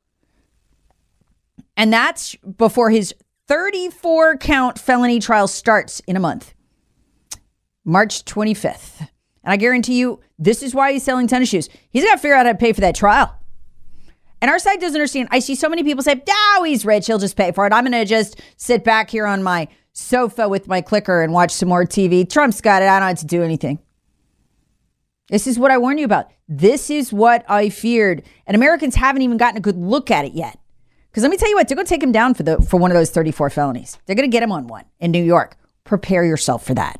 And 1.76 1.92
that's 1.92 2.36
before 2.36 2.92
his 2.92 3.16
34 3.48 4.38
count 4.38 4.80
felony 4.80 5.20
trial 5.20 5.48
starts 5.48 6.00
in 6.02 6.16
a 6.16 6.20
month. 6.20 6.55
March 7.86 8.26
25th. 8.26 9.00
And 9.00 9.54
I 9.54 9.58
guarantee 9.58 10.00
you, 10.00 10.20
this 10.40 10.64
is 10.64 10.74
why 10.74 10.92
he's 10.92 11.04
selling 11.04 11.28
tennis 11.28 11.50
shoes. 11.50 11.70
He's 11.92 12.04
got 12.04 12.16
to 12.16 12.18
figure 12.18 12.36
out 12.36 12.48
how 12.48 12.52
to 12.52 12.58
pay 12.58 12.74
for 12.74 12.82
that 12.82 12.96
trial. 12.96 13.38
And 14.42 14.52
our 14.52 14.60
side 14.60 14.82
doesn't 14.82 15.00
understand. 15.00 15.30
I 15.32 15.40
see 15.40 15.56
so 15.56 15.70
many 15.70 15.84
people 15.84 16.04
say, 16.04 16.22
oh, 16.30 16.64
he's 16.66 16.84
rich. 16.84 17.08
He'll 17.08 17.20
just 17.20 17.38
pay 17.38 17.52
for 17.52 17.66
it. 17.66 17.74
I'm 17.74 17.84
going 17.84 17.94
to 17.94 18.06
just 18.06 18.42
sit 18.58 18.84
back 18.84 19.10
here 19.10 19.26
on 19.26 19.44
my 19.44 19.68
sofa 19.94 20.50
with 20.50 20.68
my 20.68 20.82
clicker 20.82 21.22
and 21.22 21.32
watch 21.32 21.52
some 21.52 21.70
more 21.70 21.86
TV. 21.86 22.30
Trump's 22.30 22.60
got 22.60 22.82
it. 22.82 22.90
I 22.90 23.00
don't 23.00 23.08
have 23.08 23.20
to 23.20 23.26
do 23.26 23.44
anything. 23.44 23.80
This 25.30 25.48
is 25.48 25.58
what 25.58 25.72
I 25.72 25.78
warned 25.78 26.00
you 26.00 26.06
about. 26.06 26.32
This 26.48 26.90
is 26.90 27.14
what 27.14 27.46
I 27.50 27.70
feared. 27.70 28.24
And 28.46 28.56
Americans 28.56 28.96
haven't 28.96 29.22
even 29.22 29.38
gotten 29.38 29.58
a 29.58 29.62
good 29.62 29.78
look 29.78 30.12
at 30.12 30.26
it 30.26 30.34
yet. 30.34 30.60
Because 31.10 31.24
let 31.24 31.32
me 31.32 31.38
tell 31.38 31.50
you 31.50 31.56
what, 31.56 31.68
they're 31.68 31.76
going 31.76 31.88
to 31.88 31.90
take 31.90 32.04
him 32.04 32.12
down 32.12 32.34
for 32.34 32.44
the 32.44 32.58
for 32.62 32.78
one 32.78 32.92
of 32.92 32.96
those 32.96 33.10
34 33.10 33.50
felonies. 33.50 33.98
They're 34.06 34.18
going 34.18 34.30
to 34.30 34.36
get 34.36 34.44
him 34.44 34.52
on 34.52 34.68
one 34.68 34.84
in 35.00 35.12
New 35.12 35.24
York. 35.24 35.56
Prepare 35.86 36.26
yourself 36.26 36.66
for 36.66 36.74
that. 36.74 37.00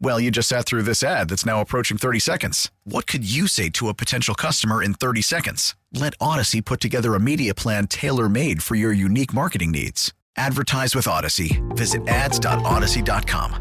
Well, 0.00 0.20
you 0.20 0.30
just 0.30 0.48
sat 0.48 0.66
through 0.66 0.82
this 0.82 1.02
ad 1.02 1.28
that's 1.28 1.46
now 1.46 1.60
approaching 1.60 1.96
30 1.96 2.18
seconds. 2.18 2.70
What 2.84 3.06
could 3.06 3.28
you 3.28 3.46
say 3.46 3.70
to 3.70 3.88
a 3.88 3.94
potential 3.94 4.34
customer 4.34 4.82
in 4.82 4.94
30 4.94 5.22
seconds? 5.22 5.74
Let 5.92 6.18
Audacy 6.18 6.64
put 6.64 6.80
together 6.80 7.14
a 7.14 7.20
media 7.20 7.54
plan 7.54 7.86
tailor 7.86 8.28
made 8.28 8.62
for 8.62 8.74
your 8.74 8.92
unique 8.92 9.32
marketing 9.32 9.70
needs. 9.70 10.12
Advertise 10.36 10.94
with 10.94 11.06
Audacy. 11.06 11.62
Visit 11.76 12.06
ads.audacy.com. 12.08 13.60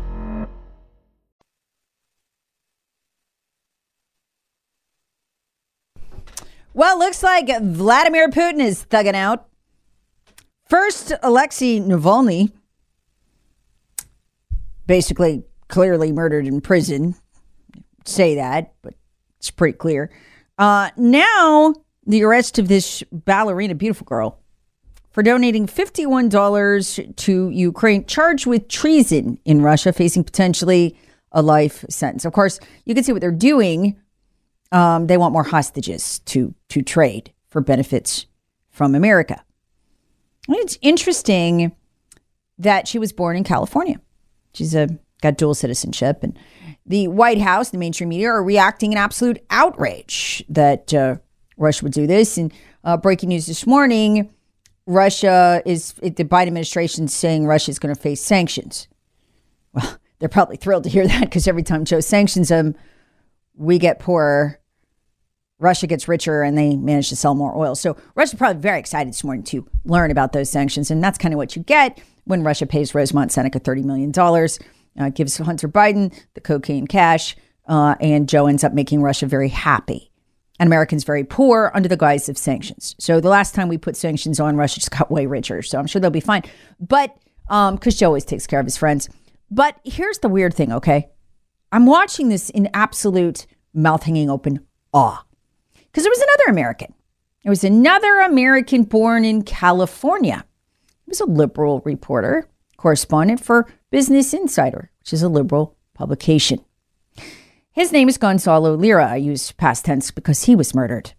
Well, 6.75 6.97
looks 6.97 7.21
like 7.21 7.55
Vladimir 7.61 8.29
Putin 8.29 8.59
is 8.59 8.83
thugging 8.83 9.13
out. 9.13 9.47
First, 10.67 11.13
Alexei 11.21 11.79
Navalny, 11.79 12.51
basically 14.87 15.43
clearly 15.73 16.11
murdered 16.11 16.45
in 16.45 16.61
prison. 16.61 17.15
Say 18.05 18.35
that, 18.35 18.73
but 18.83 18.93
it's 19.39 19.49
pretty 19.49 19.75
clear. 19.75 20.11
Uh, 20.59 20.91
now, 20.97 21.73
the 22.05 22.23
arrest 22.23 22.59
of 22.59 22.67
this 22.67 23.03
ballerina, 23.11 23.73
beautiful 23.73 24.05
girl, 24.05 24.39
for 25.09 25.23
donating 25.23 25.65
$51 25.65 27.15
to 27.15 27.49
Ukraine, 27.49 28.05
charged 28.05 28.45
with 28.45 28.67
treason 28.67 29.39
in 29.45 29.63
Russia, 29.63 29.91
facing 29.91 30.23
potentially 30.23 30.95
a 31.31 31.41
life 31.41 31.83
sentence. 31.89 32.23
Of 32.23 32.33
course, 32.33 32.59
you 32.85 32.93
can 32.93 33.03
see 33.03 33.11
what 33.11 33.21
they're 33.21 33.31
doing 33.31 33.99
um, 34.73 35.05
they 35.05 35.17
want 35.17 35.33
more 35.33 35.43
hostages 35.43 36.19
to 36.19 36.53
to 36.69 36.81
trade 36.81 37.31
for 37.47 37.61
benefits 37.61 38.25
from 38.71 38.95
America. 38.95 39.43
And 40.47 40.57
it's 40.57 40.77
interesting 40.81 41.75
that 42.57 42.87
she 42.87 42.97
was 42.97 43.13
born 43.13 43.37
in 43.37 43.43
California. 43.43 44.01
She's 44.53 44.73
a 44.75 44.89
got 45.23 45.37
dual 45.37 45.55
citizenship, 45.55 46.19
and 46.21 46.37
the 46.85 47.07
White 47.07 47.41
House, 47.41 47.69
the 47.69 47.77
mainstream 47.77 48.09
media, 48.09 48.29
are 48.29 48.43
reacting 48.43 48.91
in 48.91 48.97
absolute 48.97 49.43
outrage 49.49 50.43
that 50.49 50.93
uh, 50.93 51.17
Russia 51.57 51.85
would 51.85 51.93
do 51.93 52.05
this. 52.05 52.37
And 52.37 52.53
uh, 52.83 52.97
breaking 52.97 53.29
news 53.29 53.47
this 53.47 53.65
morning: 53.65 54.29
Russia 54.85 55.61
is 55.65 55.93
the 55.93 56.11
Biden 56.11 56.47
administration 56.47 57.07
saying 57.07 57.47
Russia 57.47 57.71
is 57.71 57.79
going 57.79 57.95
to 57.95 57.99
face 57.99 58.21
sanctions. 58.21 58.87
Well, 59.73 59.97
they're 60.19 60.29
probably 60.29 60.57
thrilled 60.57 60.83
to 60.83 60.89
hear 60.89 61.07
that 61.07 61.21
because 61.21 61.47
every 61.47 61.63
time 61.63 61.85
Joe 61.85 61.99
sanctions 61.99 62.49
them, 62.49 62.75
we 63.55 63.79
get 63.79 63.99
poorer 63.99 64.59
Russia 65.63 65.87
gets 65.87 66.07
richer 66.07 66.43
and 66.43 66.57
they 66.57 66.75
manage 66.75 67.09
to 67.09 67.15
sell 67.15 67.35
more 67.35 67.55
oil. 67.55 67.73
So 67.73 67.95
Russia's 68.15 68.37
probably 68.37 68.61
very 68.61 68.79
excited 68.79 69.11
this 69.11 69.23
morning 69.23 69.43
to 69.45 69.65
learn 69.85 70.11
about 70.11 70.33
those 70.33 70.49
sanctions. 70.49 70.91
And 70.91 71.01
that's 71.01 71.17
kind 71.17 71.33
of 71.33 71.37
what 71.37 71.55
you 71.55 71.63
get 71.63 71.99
when 72.25 72.43
Russia 72.43 72.65
pays 72.65 72.93
Rosemont 72.93 73.31
Seneca 73.31 73.59
$30 73.59 73.83
million, 73.83 74.11
uh, 74.99 75.09
gives 75.09 75.37
Hunter 75.37 75.67
Biden 75.67 76.13
the 76.33 76.41
cocaine 76.41 76.87
cash, 76.87 77.35
uh, 77.67 77.95
and 77.99 78.27
Joe 78.27 78.47
ends 78.47 78.63
up 78.63 78.73
making 78.73 79.01
Russia 79.01 79.25
very 79.25 79.49
happy 79.49 80.11
and 80.59 80.67
Americans 80.67 81.03
very 81.03 81.23
poor 81.23 81.71
under 81.73 81.89
the 81.89 81.97
guise 81.97 82.29
of 82.29 82.37
sanctions. 82.37 82.95
So 82.99 83.19
the 83.19 83.29
last 83.29 83.55
time 83.55 83.67
we 83.67 83.77
put 83.77 83.97
sanctions 83.97 84.39
on, 84.39 84.55
Russia 84.55 84.79
just 84.79 84.91
got 84.91 85.09
way 85.11 85.25
richer. 85.25 85.61
So 85.61 85.79
I'm 85.79 85.87
sure 85.87 85.99
they'll 85.99 86.11
be 86.11 86.19
fine. 86.19 86.43
But 86.79 87.15
because 87.45 87.69
um, 87.69 87.77
Joe 87.97 88.07
always 88.07 88.25
takes 88.25 88.47
care 88.47 88.59
of 88.59 88.65
his 88.65 88.77
friends. 88.77 89.09
But 89.51 89.79
here's 89.83 90.19
the 90.19 90.29
weird 90.29 90.53
thing, 90.53 90.71
okay? 90.71 91.09
I'm 91.71 91.85
watching 91.85 92.29
this 92.29 92.49
in 92.49 92.69
absolute 92.73 93.45
mouth 93.73 94.03
hanging 94.03 94.29
open 94.29 94.65
awe 94.93 95.23
because 95.75 96.03
there 96.03 96.11
was 96.11 96.21
another 96.21 96.51
American. 96.51 96.93
There 97.43 97.51
was 97.51 97.63
another 97.63 98.21
American 98.21 98.83
born 98.83 99.25
in 99.25 99.43
California. 99.43 100.45
He 101.05 101.09
was 101.09 101.19
a 101.19 101.25
liberal 101.25 101.81
reporter, 101.83 102.47
correspondent 102.83 103.39
for 103.39 103.65
Business 103.91 104.33
Insider, 104.33 104.91
which 104.99 105.13
is 105.13 105.23
a 105.23 105.29
liberal 105.29 105.77
publication. 105.93 106.59
His 107.71 107.93
name 107.93 108.09
is 108.09 108.17
Gonzalo 108.17 108.75
Lira. 108.75 109.09
I 109.09 109.15
use 109.15 109.53
past 109.53 109.85
tense 109.85 110.11
because 110.11 110.43
he 110.43 110.53
was 110.53 110.75
murdered 110.75 111.13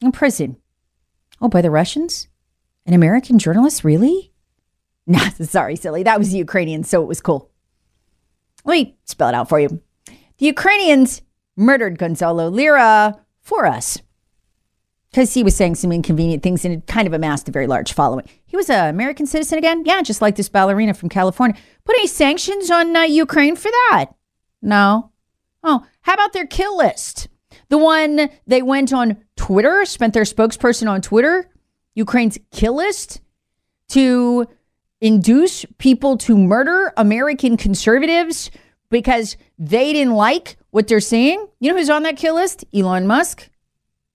in 0.00 0.10
prison. 0.10 0.56
Oh, 1.38 1.50
by 1.50 1.60
the 1.60 1.70
Russians? 1.70 2.28
An 2.86 2.94
American 2.94 3.38
journalist? 3.38 3.84
Really? 3.84 4.32
Nah, 5.08 5.28
sorry, 5.28 5.76
silly. 5.76 6.02
That 6.02 6.18
was 6.18 6.32
the 6.32 6.38
Ukrainians, 6.38 6.88
so 6.88 7.00
it 7.00 7.06
was 7.06 7.20
cool. 7.20 7.52
Let 8.64 8.72
me 8.72 8.96
spell 9.04 9.28
it 9.28 9.36
out 9.36 9.48
for 9.48 9.60
you. 9.60 9.80
The 10.38 10.46
Ukrainians 10.46 11.22
murdered 11.56 11.96
Gonzalo 11.96 12.48
Lira 12.48 13.20
for 13.40 13.66
us 13.66 14.02
because 15.16 15.32
he 15.32 15.42
was 15.42 15.56
saying 15.56 15.74
some 15.74 15.92
inconvenient 15.92 16.42
things 16.42 16.62
and 16.66 16.74
it 16.74 16.86
kind 16.86 17.06
of 17.06 17.14
amassed 17.14 17.48
a 17.48 17.50
very 17.50 17.66
large 17.66 17.94
following. 17.94 18.28
He 18.44 18.54
was 18.54 18.68
an 18.68 18.90
American 18.90 19.24
citizen 19.24 19.56
again? 19.56 19.82
Yeah, 19.86 20.02
just 20.02 20.20
like 20.20 20.36
this 20.36 20.50
ballerina 20.50 20.92
from 20.92 21.08
California. 21.08 21.56
Put 21.86 21.96
any 21.96 22.06
sanctions 22.06 22.70
on 22.70 22.94
uh, 22.94 23.04
Ukraine 23.04 23.56
for 23.56 23.70
that? 23.70 24.08
No. 24.60 25.12
Oh, 25.64 25.86
how 26.02 26.12
about 26.12 26.34
their 26.34 26.44
kill 26.44 26.76
list? 26.76 27.28
The 27.70 27.78
one 27.78 28.28
they 28.46 28.60
went 28.60 28.92
on 28.92 29.16
Twitter, 29.36 29.86
spent 29.86 30.12
their 30.12 30.24
spokesperson 30.24 30.86
on 30.86 31.00
Twitter, 31.00 31.48
Ukraine's 31.94 32.36
kill 32.50 32.76
list, 32.76 33.22
to 33.88 34.46
induce 35.00 35.64
people 35.78 36.18
to 36.18 36.36
murder 36.36 36.92
American 36.98 37.56
conservatives 37.56 38.50
because 38.90 39.38
they 39.58 39.94
didn't 39.94 40.12
like 40.12 40.58
what 40.72 40.88
they're 40.88 41.00
saying? 41.00 41.48
You 41.58 41.70
know 41.70 41.78
who's 41.78 41.88
on 41.88 42.02
that 42.02 42.18
kill 42.18 42.34
list? 42.34 42.66
Elon 42.74 43.06
Musk, 43.06 43.48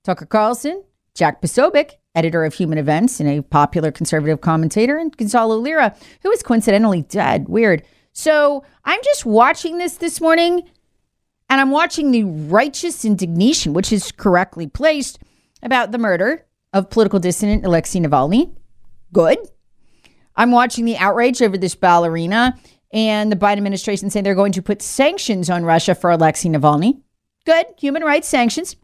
Tucker 0.04 0.28
Carlson, 0.28 0.84
Jack 1.16 1.42
Posobiec, 1.42 1.92
editor 2.16 2.44
of 2.44 2.54
Human 2.54 2.78
Events 2.78 3.20
and 3.20 3.30
a 3.30 3.42
popular 3.42 3.92
conservative 3.92 4.42
commentator, 4.42 4.98
and 4.98 5.16
Gonzalo 5.16 5.56
Lira, 5.56 5.96
who 6.24 6.32
is 6.32 6.44
coincidentally 6.44 7.04
dead. 7.04 7.48
Weird. 7.48 7.84
So 8.14 8.64
I'm 8.84 9.02
just 9.04 9.26
watching 9.26 9.78
this 9.78 9.96
this 9.96 10.20
morning, 10.20 10.64
and 11.50 11.62
I'm 11.62 11.72
watching 11.72 12.12
the 12.12 12.24
righteous 12.24 13.06
indignation, 13.06 13.74
which 13.74 13.92
is 13.92 14.12
correctly 14.12 14.68
placed, 14.68 15.20
about 15.64 15.92
the 15.92 15.98
murder 15.98 16.46
of 16.74 16.90
political 16.90 17.20
dissident 17.20 17.66
Alexei 17.66 18.00
Navalny. 18.00 18.54
Good. 19.14 19.38
I'm 20.36 20.52
watching 20.52 20.86
the 20.86 20.98
outrage 20.98 21.42
over 21.42 21.58
this 21.58 21.76
ballerina 21.76 22.58
and 22.94 23.32
the 23.32 23.36
Biden 23.36 23.58
administration 23.58 24.10
saying 24.10 24.24
they're 24.24 24.36
going 24.36 24.54
to 24.54 24.62
put 24.62 24.82
sanctions 24.82 25.50
on 25.50 25.64
Russia 25.64 25.94
for 25.94 26.10
Alexei 26.10 26.50
Navalny. 26.50 27.02
Good. 27.46 27.66
Human 27.78 28.04
rights 28.04 28.28
sanctions. 28.28 28.76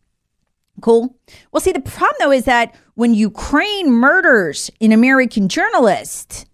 Cool. 0.82 1.16
Well, 1.52 1.62
see, 1.62 1.72
the 1.72 1.80
problem 1.80 2.16
though 2.20 2.32
is 2.32 2.46
that 2.46 2.76
when 2.96 3.14
Ukraine 3.14 3.92
murders 3.92 4.70
an 4.80 4.92
American 4.92 5.50
journalist 5.50 6.46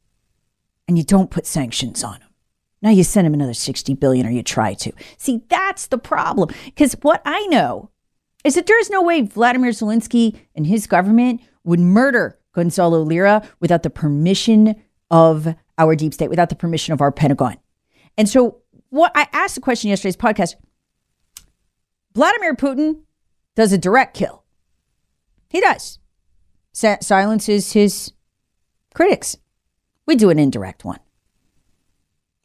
and 0.87 0.97
you 0.97 1.03
don't 1.03 1.31
put 1.31 1.45
sanctions 1.45 2.03
on 2.03 2.21
him, 2.21 2.29
now 2.81 2.89
you 2.89 3.03
send 3.03 3.25
him 3.25 3.33
another 3.33 3.53
60 3.53 3.93
billion 3.95 4.25
or 4.25 4.29
you 4.29 4.43
try 4.43 4.73
to. 4.75 4.91
See, 5.17 5.41
that's 5.49 5.87
the 5.87 5.97
problem. 5.97 6.49
Because 6.65 6.93
what 7.01 7.21
I 7.25 7.47
know 7.47 7.89
is 8.43 8.55
that 8.55 8.67
there 8.67 8.79
is 8.79 8.89
no 8.89 9.01
way 9.01 9.21
Vladimir 9.21 9.71
Zelensky 9.71 10.37
and 10.55 10.67
his 10.67 10.85
government 10.85 11.41
would 11.63 11.79
murder 11.79 12.37
Gonzalo 12.53 13.01
Lira 13.01 13.47
without 13.59 13.83
the 13.83 13.89
permission 13.89 14.75
of 15.09 15.55
our 15.77 15.95
deep 15.95 16.13
state, 16.13 16.29
without 16.29 16.49
the 16.49 16.55
permission 16.55 16.93
of 16.93 17.01
our 17.01 17.11
Pentagon. 17.11 17.57
And 18.17 18.27
so, 18.29 18.59
what 18.89 19.11
I 19.15 19.27
asked 19.31 19.55
the 19.55 19.61
question 19.61 19.89
yesterday's 19.89 20.17
podcast 20.17 20.55
Vladimir 22.13 22.55
Putin 22.55 23.01
does 23.55 23.71
a 23.71 23.77
direct 23.77 24.15
kill. 24.15 24.43
He 25.49 25.61
does. 25.61 25.99
Sa- 26.71 26.97
silences 27.01 27.73
his 27.73 28.13
critics. 28.93 29.37
We 30.05 30.15
do 30.15 30.29
an 30.29 30.39
indirect 30.39 30.83
one. 30.83 30.99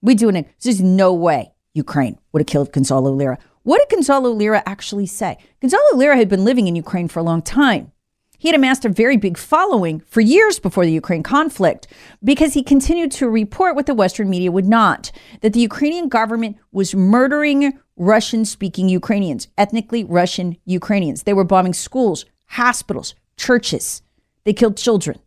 We 0.00 0.14
do 0.14 0.28
an. 0.28 0.44
There's 0.62 0.80
no 0.80 1.12
way 1.12 1.52
Ukraine 1.74 2.18
would 2.32 2.40
have 2.40 2.46
killed 2.46 2.72
Gonzalo 2.72 3.10
Lira. 3.10 3.38
What 3.62 3.80
did 3.80 3.94
Gonzalo 3.96 4.30
Lira 4.30 4.62
actually 4.64 5.06
say? 5.06 5.38
Gonzalo 5.60 5.82
Lira 5.94 6.16
had 6.16 6.28
been 6.28 6.44
living 6.44 6.68
in 6.68 6.76
Ukraine 6.76 7.08
for 7.08 7.20
a 7.20 7.24
long 7.24 7.42
time. 7.42 7.92
He 8.38 8.48
had 8.48 8.54
amassed 8.54 8.84
a 8.84 8.88
very 8.88 9.16
big 9.16 9.36
following 9.36 9.98
for 10.00 10.20
years 10.20 10.60
before 10.60 10.86
the 10.86 10.92
Ukraine 10.92 11.24
conflict 11.24 11.88
because 12.22 12.54
he 12.54 12.62
continued 12.62 13.10
to 13.12 13.28
report 13.28 13.74
what 13.74 13.86
the 13.86 13.94
Western 13.94 14.30
media 14.30 14.52
would 14.52 14.64
not 14.66 15.10
that 15.40 15.54
the 15.54 15.60
Ukrainian 15.60 16.08
government 16.08 16.56
was 16.70 16.94
murdering 16.94 17.76
Russian 17.98 18.44
speaking 18.44 18.88
Ukrainians, 18.88 19.48
ethnically 19.58 20.04
Russian 20.04 20.56
Ukrainians. 20.64 21.24
They 21.24 21.34
were 21.34 21.44
bombing 21.44 21.74
schools, 21.74 22.24
hospitals, 22.46 23.14
churches. 23.36 24.02
They 24.44 24.52
killed 24.52 24.76
children. 24.76 25.18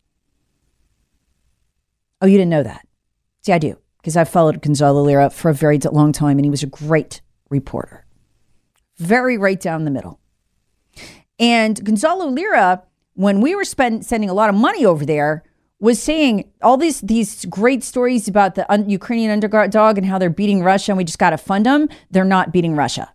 Oh, 2.21 2.27
you 2.27 2.38
didn't 2.38 2.51
know 2.51 2.63
that? 2.63 2.88
See, 3.41 3.53
I 3.53 3.57
do 3.57 3.77
because 3.97 4.17
I've 4.17 4.29
followed 4.29 4.62
Gonzalo 4.62 5.01
Lira 5.03 5.29
for 5.29 5.49
a 5.49 5.53
very 5.53 5.77
long 5.79 6.12
time 6.12 6.38
and 6.38 6.45
he 6.45 6.49
was 6.49 6.63
a 6.63 6.67
great 6.67 7.21
reporter. 7.49 8.05
Very 8.97 9.38
right 9.38 9.60
down 9.60 9.86
the 9.86 9.91
middle. 9.91 10.19
And 11.39 11.84
Gonzalo 11.84 12.27
Lira 12.27 12.84
when 13.13 13.41
we 13.41 13.55
were 13.55 13.65
spend, 13.65 14.05
sending 14.05 14.29
a 14.29 14.34
lot 14.34 14.49
of 14.49 14.55
money 14.55 14.86
over 14.86 15.05
there, 15.05 15.43
was 15.82 16.02
saying 16.02 16.50
all 16.62 16.78
these 16.78 17.02
these 17.02 17.44
great 17.46 17.84
stories 17.84 18.28
about 18.28 18.56
the 18.56 18.72
un- 18.72 18.89
Ukrainian 18.89 19.32
underdog 19.32 19.72
dog 19.72 19.98
and 19.98 20.08
how 20.08 20.17
they're 20.17 20.30
beating 20.30 20.63
Russia, 20.63 20.91
and 20.91 20.98
we 20.98 21.04
just 21.04 21.20
got 21.20 21.32
to 21.32 21.38
fund 21.38 21.65
them. 21.65 21.89
They're 22.12 22.24
not 22.24 22.54
beating 22.54 22.76
Russia. 22.76 23.12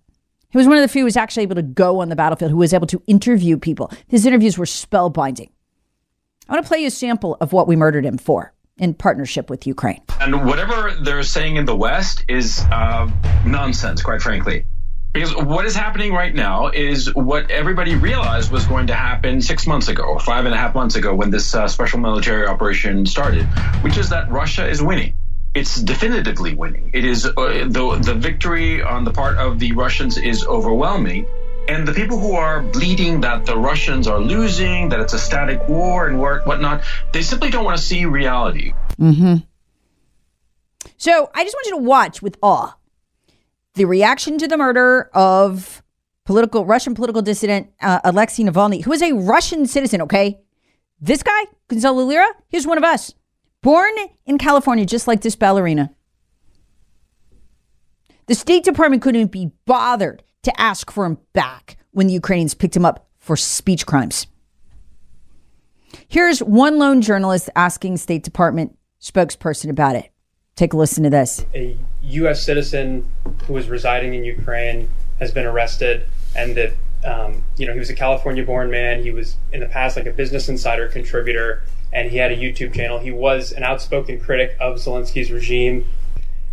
He 0.50 0.58
was 0.58 0.66
one 0.66 0.76
of 0.76 0.82
the 0.82 0.88
few 0.88 1.02
who 1.02 1.06
was 1.06 1.16
actually 1.16 1.44
able 1.44 1.54
to 1.56 1.62
go 1.62 2.00
on 2.00 2.08
the 2.08 2.16
battlefield, 2.16 2.50
who 2.50 2.58
was 2.58 2.74
able 2.74 2.86
to 2.88 3.02
interview 3.06 3.56
people. 3.56 3.90
His 4.08 4.26
interviews 4.26 4.58
were 4.58 4.64
spellbinding. 4.64 5.50
I 6.48 6.52
want 6.52 6.64
to 6.64 6.68
play 6.68 6.78
you 6.78 6.88
a 6.88 6.90
sample 6.90 7.36
of 7.40 7.52
what 7.52 7.66
we 7.66 7.76
murdered 7.76 8.04
him 8.04 8.18
for 8.18 8.52
in 8.78 8.94
partnership 8.94 9.48
with 9.48 9.66
Ukraine. 9.66 10.02
And 10.20 10.44
whatever 10.46 10.94
they're 11.00 11.22
saying 11.22 11.56
in 11.56 11.64
the 11.64 11.76
West 11.76 12.24
is 12.28 12.60
uh, 12.70 13.10
nonsense, 13.44 14.02
quite 14.02 14.22
frankly. 14.22 14.64
Because 15.16 15.34
what 15.34 15.64
is 15.64 15.74
happening 15.74 16.12
right 16.12 16.34
now 16.34 16.68
is 16.68 17.14
what 17.14 17.50
everybody 17.50 17.94
realized 17.94 18.52
was 18.52 18.66
going 18.66 18.88
to 18.88 18.94
happen 18.94 19.40
six 19.40 19.66
months 19.66 19.88
ago, 19.88 20.18
five 20.18 20.44
and 20.44 20.52
a 20.52 20.58
half 20.58 20.74
months 20.74 20.94
ago, 20.94 21.14
when 21.14 21.30
this 21.30 21.54
uh, 21.54 21.66
special 21.68 22.00
military 22.00 22.46
operation 22.46 23.06
started, 23.06 23.44
which 23.80 23.96
is 23.96 24.10
that 24.10 24.30
Russia 24.30 24.68
is 24.68 24.82
winning. 24.82 25.14
It's 25.54 25.80
definitively 25.80 26.54
winning. 26.54 26.90
It 26.92 27.06
is 27.06 27.24
uh, 27.24 27.32
the 27.34 27.98
the 28.04 28.12
victory 28.12 28.82
on 28.82 29.04
the 29.04 29.10
part 29.10 29.38
of 29.38 29.58
the 29.58 29.72
Russians 29.72 30.18
is 30.18 30.46
overwhelming, 30.46 31.24
and 31.66 31.88
the 31.88 31.94
people 31.94 32.18
who 32.18 32.34
are 32.34 32.62
bleeding 32.62 33.22
that 33.22 33.46
the 33.46 33.56
Russians 33.56 34.06
are 34.08 34.20
losing, 34.20 34.90
that 34.90 35.00
it's 35.00 35.14
a 35.14 35.18
static 35.18 35.66
war 35.66 36.08
and 36.08 36.20
whatnot, 36.20 36.84
they 37.14 37.22
simply 37.22 37.48
don't 37.48 37.64
want 37.64 37.78
to 37.78 37.82
see 37.82 38.04
reality. 38.04 38.74
Mm-hmm. 39.00 39.36
So 40.98 41.30
I 41.34 41.42
just 41.42 41.56
want 41.56 41.66
you 41.68 41.76
to 41.76 41.82
watch 41.82 42.20
with 42.20 42.36
awe 42.42 42.76
the 43.76 43.84
reaction 43.84 44.38
to 44.38 44.48
the 44.48 44.56
murder 44.56 45.10
of 45.14 45.82
political 46.24 46.64
Russian 46.64 46.94
political 46.94 47.22
dissident 47.22 47.70
uh, 47.80 48.00
Alexei 48.02 48.42
Navalny, 48.42 48.82
who 48.82 48.92
is 48.92 49.02
a 49.02 49.12
Russian 49.12 49.66
citizen. 49.66 50.02
Okay, 50.02 50.40
this 51.00 51.22
guy 51.22 51.44
Gonzalo 51.68 52.02
Lira, 52.02 52.26
he's 52.48 52.66
one 52.66 52.78
of 52.78 52.84
us, 52.84 53.14
born 53.62 53.92
in 54.24 54.38
California, 54.38 54.84
just 54.84 55.06
like 55.06 55.20
this 55.20 55.36
ballerina. 55.36 55.94
The 58.26 58.34
State 58.34 58.64
Department 58.64 59.02
couldn't 59.02 59.30
be 59.30 59.52
bothered 59.66 60.24
to 60.42 60.60
ask 60.60 60.90
for 60.90 61.04
him 61.04 61.18
back 61.32 61.76
when 61.92 62.08
the 62.08 62.12
Ukrainians 62.14 62.54
picked 62.54 62.76
him 62.76 62.84
up 62.84 63.08
for 63.18 63.36
speech 63.36 63.86
crimes. 63.86 64.26
Here's 66.08 66.40
one 66.40 66.78
lone 66.78 67.02
journalist 67.02 67.50
asking 67.54 67.98
State 67.98 68.22
Department 68.24 68.76
spokesperson 69.00 69.70
about 69.70 69.96
it. 69.96 70.10
Take 70.56 70.72
a 70.72 70.76
listen 70.78 71.04
to 71.04 71.10
this. 71.10 71.44
A 71.54 71.76
U.S. 72.02 72.42
citizen 72.42 73.06
who 73.44 73.52
was 73.52 73.68
residing 73.68 74.14
in 74.14 74.24
Ukraine 74.24 74.88
has 75.18 75.30
been 75.30 75.44
arrested, 75.44 76.08
and 76.34 76.56
that 76.56 76.72
um, 77.04 77.44
you 77.58 77.66
know 77.66 77.74
he 77.74 77.78
was 77.78 77.90
a 77.90 77.94
California-born 77.94 78.70
man. 78.70 79.02
He 79.02 79.10
was 79.10 79.36
in 79.52 79.60
the 79.60 79.66
past 79.66 79.98
like 79.98 80.06
a 80.06 80.12
Business 80.12 80.48
Insider 80.48 80.88
contributor, 80.88 81.62
and 81.92 82.10
he 82.10 82.16
had 82.16 82.32
a 82.32 82.36
YouTube 82.38 82.72
channel. 82.72 82.98
He 82.98 83.10
was 83.10 83.52
an 83.52 83.64
outspoken 83.64 84.18
critic 84.18 84.56
of 84.58 84.76
Zelensky's 84.76 85.30
regime, 85.30 85.86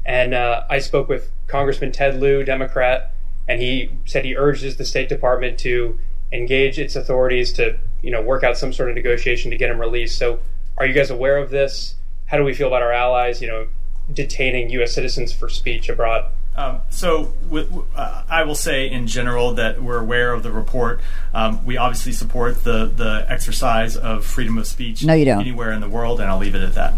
and 0.05 0.33
uh, 0.33 0.63
I 0.69 0.79
spoke 0.79 1.07
with 1.07 1.31
Congressman 1.47 1.93
Ted 1.93 2.19
Lieu, 2.19 2.43
Democrat, 2.43 3.13
and 3.47 3.61
he 3.61 3.89
said 4.03 4.25
he 4.25 4.35
urges 4.35 4.75
the 4.75 4.83
State 4.83 5.07
Department 5.07 5.57
to 5.59 5.97
engage 6.33 6.77
its 6.77 6.97
authorities 6.97 7.53
to 7.53 7.79
you 8.01 8.11
know 8.11 8.21
work 8.21 8.43
out 8.43 8.57
some 8.57 8.73
sort 8.73 8.89
of 8.89 8.95
negotiation 8.95 9.49
to 9.51 9.55
get 9.55 9.69
him 9.69 9.79
released. 9.79 10.17
So, 10.17 10.39
are 10.77 10.85
you 10.85 10.93
guys 10.93 11.09
aware 11.09 11.37
of 11.37 11.51
this? 11.51 11.95
How 12.25 12.35
do 12.35 12.43
we 12.43 12.53
feel 12.53 12.67
about 12.67 12.81
our 12.81 12.91
allies? 12.91 13.41
You 13.41 13.47
know, 13.47 13.67
detaining 14.11 14.69
U.S. 14.71 14.93
citizens 14.93 15.33
for 15.33 15.49
speech 15.49 15.89
abroad? 15.89 16.31
Um, 16.55 16.81
so, 16.91 17.33
uh, 17.95 18.23
I 18.29 18.43
will 18.43 18.55
say 18.55 18.89
in 18.89 19.07
general 19.07 19.55
that 19.55 19.81
we're 19.81 19.99
aware 19.99 20.33
of 20.33 20.43
the 20.43 20.51
report. 20.51 21.01
Um, 21.33 21.65
we 21.65 21.77
obviously 21.77 22.11
support 22.11 22.63
the 22.63 22.85
the 22.85 23.25
exercise 23.27 23.97
of 23.97 24.23
freedom 24.23 24.57
of 24.59 24.67
speech. 24.67 25.03
No, 25.03 25.13
you 25.13 25.25
don't. 25.25 25.41
Anywhere 25.41 25.71
in 25.71 25.81
the 25.81 25.89
world, 25.89 26.19
and 26.19 26.29
I'll 26.29 26.37
leave 26.37 26.53
it 26.53 26.61
at 26.61 26.75
that. 26.75 26.93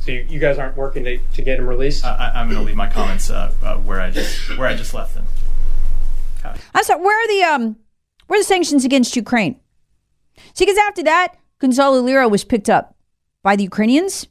So 0.00 0.12
you, 0.12 0.26
you 0.28 0.38
guys 0.38 0.58
aren't 0.58 0.76
working 0.76 1.04
to, 1.04 1.18
to 1.18 1.42
get 1.42 1.58
him 1.58 1.66
released? 1.66 2.04
I, 2.04 2.32
am 2.34 2.48
going 2.48 2.58
to 2.58 2.66
leave 2.66 2.76
my 2.76 2.88
comments 2.88 3.30
uh, 3.30 3.52
uh, 3.62 3.76
where 3.76 4.00
I 4.00 4.10
just 4.10 4.58
where 4.58 4.68
I 4.68 4.74
just 4.74 4.92
left 4.92 5.14
them. 5.14 5.26
Okay. 6.38 6.58
I'm 6.74 6.84
sorry. 6.84 7.02
Where 7.02 7.24
are 7.24 7.28
the 7.28 7.42
um 7.42 7.76
where 8.26 8.38
are 8.38 8.42
the 8.42 8.46
sanctions 8.46 8.84
against 8.84 9.16
Ukraine? 9.16 9.58
See, 10.54 10.64
because 10.64 10.78
after 10.78 11.02
that, 11.04 11.36
Gonzalo 11.58 12.00
Lira 12.00 12.28
was 12.28 12.44
picked 12.44 12.68
up 12.70 12.94
by 13.42 13.56
the 13.56 13.62
Ukrainians 13.64 14.26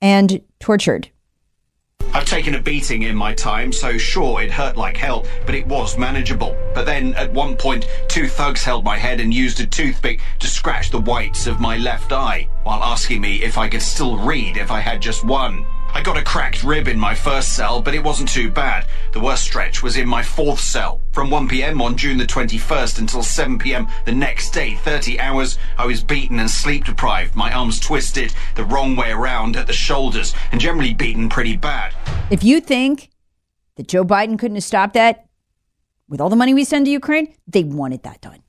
and 0.00 0.40
tortured. 0.60 1.10
I've 2.14 2.24
taken 2.24 2.54
a 2.54 2.62
beating 2.62 3.02
in 3.02 3.14
my 3.14 3.34
time, 3.34 3.72
so 3.72 3.98
sure, 3.98 4.40
it 4.40 4.50
hurt 4.50 4.76
like 4.76 4.96
hell, 4.96 5.26
but 5.44 5.54
it 5.54 5.66
was 5.66 5.98
manageable. 5.98 6.56
But 6.74 6.86
then, 6.86 7.14
at 7.14 7.32
one 7.32 7.56
point, 7.56 7.86
two 8.08 8.28
thugs 8.28 8.64
held 8.64 8.84
my 8.84 8.96
head 8.96 9.20
and 9.20 9.32
used 9.32 9.60
a 9.60 9.66
toothpick 9.66 10.20
to 10.38 10.46
scratch 10.46 10.90
the 10.90 11.00
whites 11.00 11.46
of 11.46 11.60
my 11.60 11.76
left 11.76 12.12
eye, 12.12 12.48
while 12.62 12.82
asking 12.82 13.20
me 13.20 13.42
if 13.42 13.58
I 13.58 13.68
could 13.68 13.82
still 13.82 14.16
read 14.18 14.56
if 14.56 14.70
I 14.70 14.80
had 14.80 15.02
just 15.02 15.24
one. 15.24 15.66
I 15.94 16.02
got 16.02 16.16
a 16.16 16.22
cracked 16.22 16.62
rib 16.62 16.86
in 16.86 16.98
my 16.98 17.14
first 17.14 17.54
cell, 17.54 17.80
but 17.82 17.94
it 17.94 18.02
wasn't 18.02 18.28
too 18.28 18.50
bad. 18.50 18.86
The 19.12 19.20
worst 19.20 19.42
stretch 19.42 19.82
was 19.82 19.96
in 19.96 20.06
my 20.06 20.22
fourth 20.22 20.60
cell. 20.60 21.00
From 21.12 21.28
1pm 21.30 21.80
on 21.80 21.96
June 21.96 22.18
the 22.18 22.26
21st 22.26 22.98
until 22.98 23.20
7pm 23.20 23.90
the 24.04 24.12
next 24.12 24.50
day, 24.50 24.74
30 24.76 25.18
hours, 25.18 25.58
I 25.76 25.86
was 25.86 26.02
beaten 26.02 26.38
and 26.38 26.50
sleep 26.50 26.84
deprived, 26.84 27.34
my 27.34 27.52
arms 27.52 27.80
twisted 27.80 28.32
the 28.54 28.64
wrong 28.64 28.96
way 28.96 29.10
around 29.10 29.56
at 29.56 29.66
the 29.66 29.72
shoulders, 29.72 30.34
and 30.52 30.60
generally 30.60 30.94
beaten 30.94 31.28
pretty 31.28 31.56
bad. 31.56 31.94
If 32.30 32.44
you 32.44 32.60
think 32.60 33.10
that 33.76 33.88
Joe 33.88 34.04
Biden 34.04 34.38
couldn't 34.38 34.56
have 34.56 34.64
stopped 34.64 34.94
that 34.94 35.26
with 36.08 36.20
all 36.20 36.28
the 36.28 36.36
money 36.36 36.54
we 36.54 36.64
send 36.64 36.86
to 36.86 36.92
Ukraine, 36.92 37.34
they 37.46 37.64
wanted 37.64 38.02
that 38.04 38.20
done. 38.20 38.42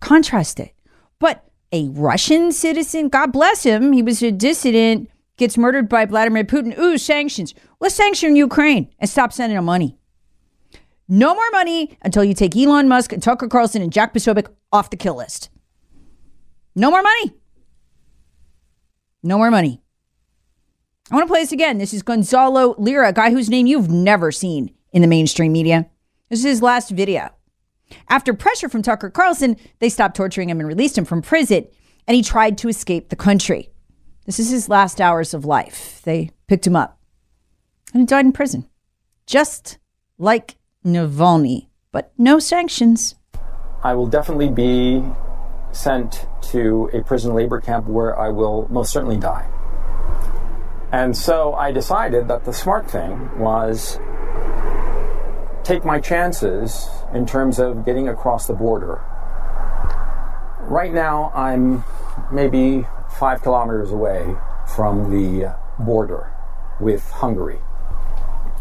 Contrast 0.00 0.58
it. 0.60 0.74
But 1.18 1.44
a 1.72 1.88
Russian 1.90 2.52
citizen, 2.52 3.08
God 3.08 3.32
bless 3.32 3.62
him, 3.62 3.92
he 3.92 4.02
was 4.02 4.22
a 4.22 4.32
dissident 4.32 5.08
gets 5.40 5.58
murdered 5.58 5.88
by 5.88 6.04
Vladimir 6.04 6.44
Putin. 6.44 6.78
Ooh, 6.78 6.96
sanctions. 6.96 7.54
Let's 7.80 7.96
sanction 7.96 8.36
Ukraine 8.36 8.92
and 9.00 9.10
stop 9.10 9.32
sending 9.32 9.56
them 9.56 9.64
money. 9.64 9.96
No 11.08 11.34
more 11.34 11.50
money 11.50 11.98
until 12.02 12.22
you 12.22 12.34
take 12.34 12.56
Elon 12.56 12.86
Musk 12.86 13.12
and 13.12 13.20
Tucker 13.20 13.48
Carlson 13.48 13.82
and 13.82 13.92
Jack 13.92 14.14
Posobiec 14.14 14.46
off 14.72 14.90
the 14.90 14.96
kill 14.96 15.16
list. 15.16 15.50
No 16.76 16.90
more 16.90 17.02
money. 17.02 17.32
No 19.24 19.36
more 19.36 19.50
money. 19.50 19.82
I 21.10 21.16
want 21.16 21.26
to 21.26 21.32
play 21.32 21.40
this 21.40 21.50
again. 21.50 21.78
This 21.78 21.92
is 21.92 22.02
Gonzalo 22.02 22.76
Lira, 22.78 23.08
a 23.08 23.12
guy 23.12 23.30
whose 23.30 23.50
name 23.50 23.66
you've 23.66 23.90
never 23.90 24.30
seen 24.30 24.72
in 24.92 25.02
the 25.02 25.08
mainstream 25.08 25.52
media. 25.52 25.90
This 26.28 26.38
is 26.38 26.44
his 26.44 26.62
last 26.62 26.90
video. 26.90 27.30
After 28.08 28.32
pressure 28.32 28.68
from 28.68 28.82
Tucker 28.82 29.10
Carlson, 29.10 29.56
they 29.80 29.88
stopped 29.88 30.14
torturing 30.14 30.48
him 30.48 30.60
and 30.60 30.68
released 30.68 30.96
him 30.96 31.04
from 31.04 31.22
prison, 31.22 31.66
and 32.06 32.14
he 32.14 32.22
tried 32.22 32.56
to 32.58 32.68
escape 32.68 33.08
the 33.08 33.16
country. 33.16 33.70
This 34.26 34.38
is 34.38 34.50
his 34.50 34.68
last 34.68 35.00
hours 35.00 35.34
of 35.34 35.44
life. 35.44 36.00
They 36.04 36.30
picked 36.46 36.66
him 36.66 36.76
up, 36.76 36.98
and 37.92 38.02
he 38.02 38.06
died 38.06 38.26
in 38.26 38.32
prison, 38.32 38.68
just 39.26 39.78
like 40.18 40.56
Navalny, 40.84 41.68
but 41.90 42.12
no 42.18 42.38
sanctions. 42.38 43.16
I 43.82 43.94
will 43.94 44.06
definitely 44.06 44.50
be 44.50 45.02
sent 45.72 46.26
to 46.42 46.90
a 46.92 47.02
prison 47.02 47.34
labor 47.34 47.60
camp 47.60 47.86
where 47.86 48.18
I 48.18 48.28
will 48.28 48.66
most 48.70 48.92
certainly 48.92 49.16
die. 49.16 49.48
And 50.92 51.16
so 51.16 51.54
I 51.54 51.72
decided 51.72 52.28
that 52.28 52.44
the 52.44 52.52
smart 52.52 52.90
thing 52.90 53.38
was 53.38 53.98
take 55.62 55.84
my 55.84 56.00
chances 56.00 56.88
in 57.14 57.26
terms 57.26 57.58
of 57.58 57.84
getting 57.84 58.08
across 58.08 58.46
the 58.46 58.54
border. 58.54 59.00
Right 60.62 60.92
now, 60.92 61.32
I'm 61.34 61.84
maybe 62.32 62.86
five 63.20 63.42
kilometers 63.42 63.92
away 63.92 64.34
from 64.74 65.10
the 65.10 65.54
border 65.78 66.32
with 66.80 67.04
Hungary. 67.10 67.58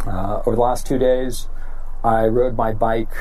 Uh, 0.06 0.42
over 0.46 0.56
the 0.58 0.62
last 0.62 0.86
two 0.86 0.98
days, 0.98 1.48
I 2.04 2.26
rode 2.26 2.58
my 2.58 2.74
bike 2.74 3.14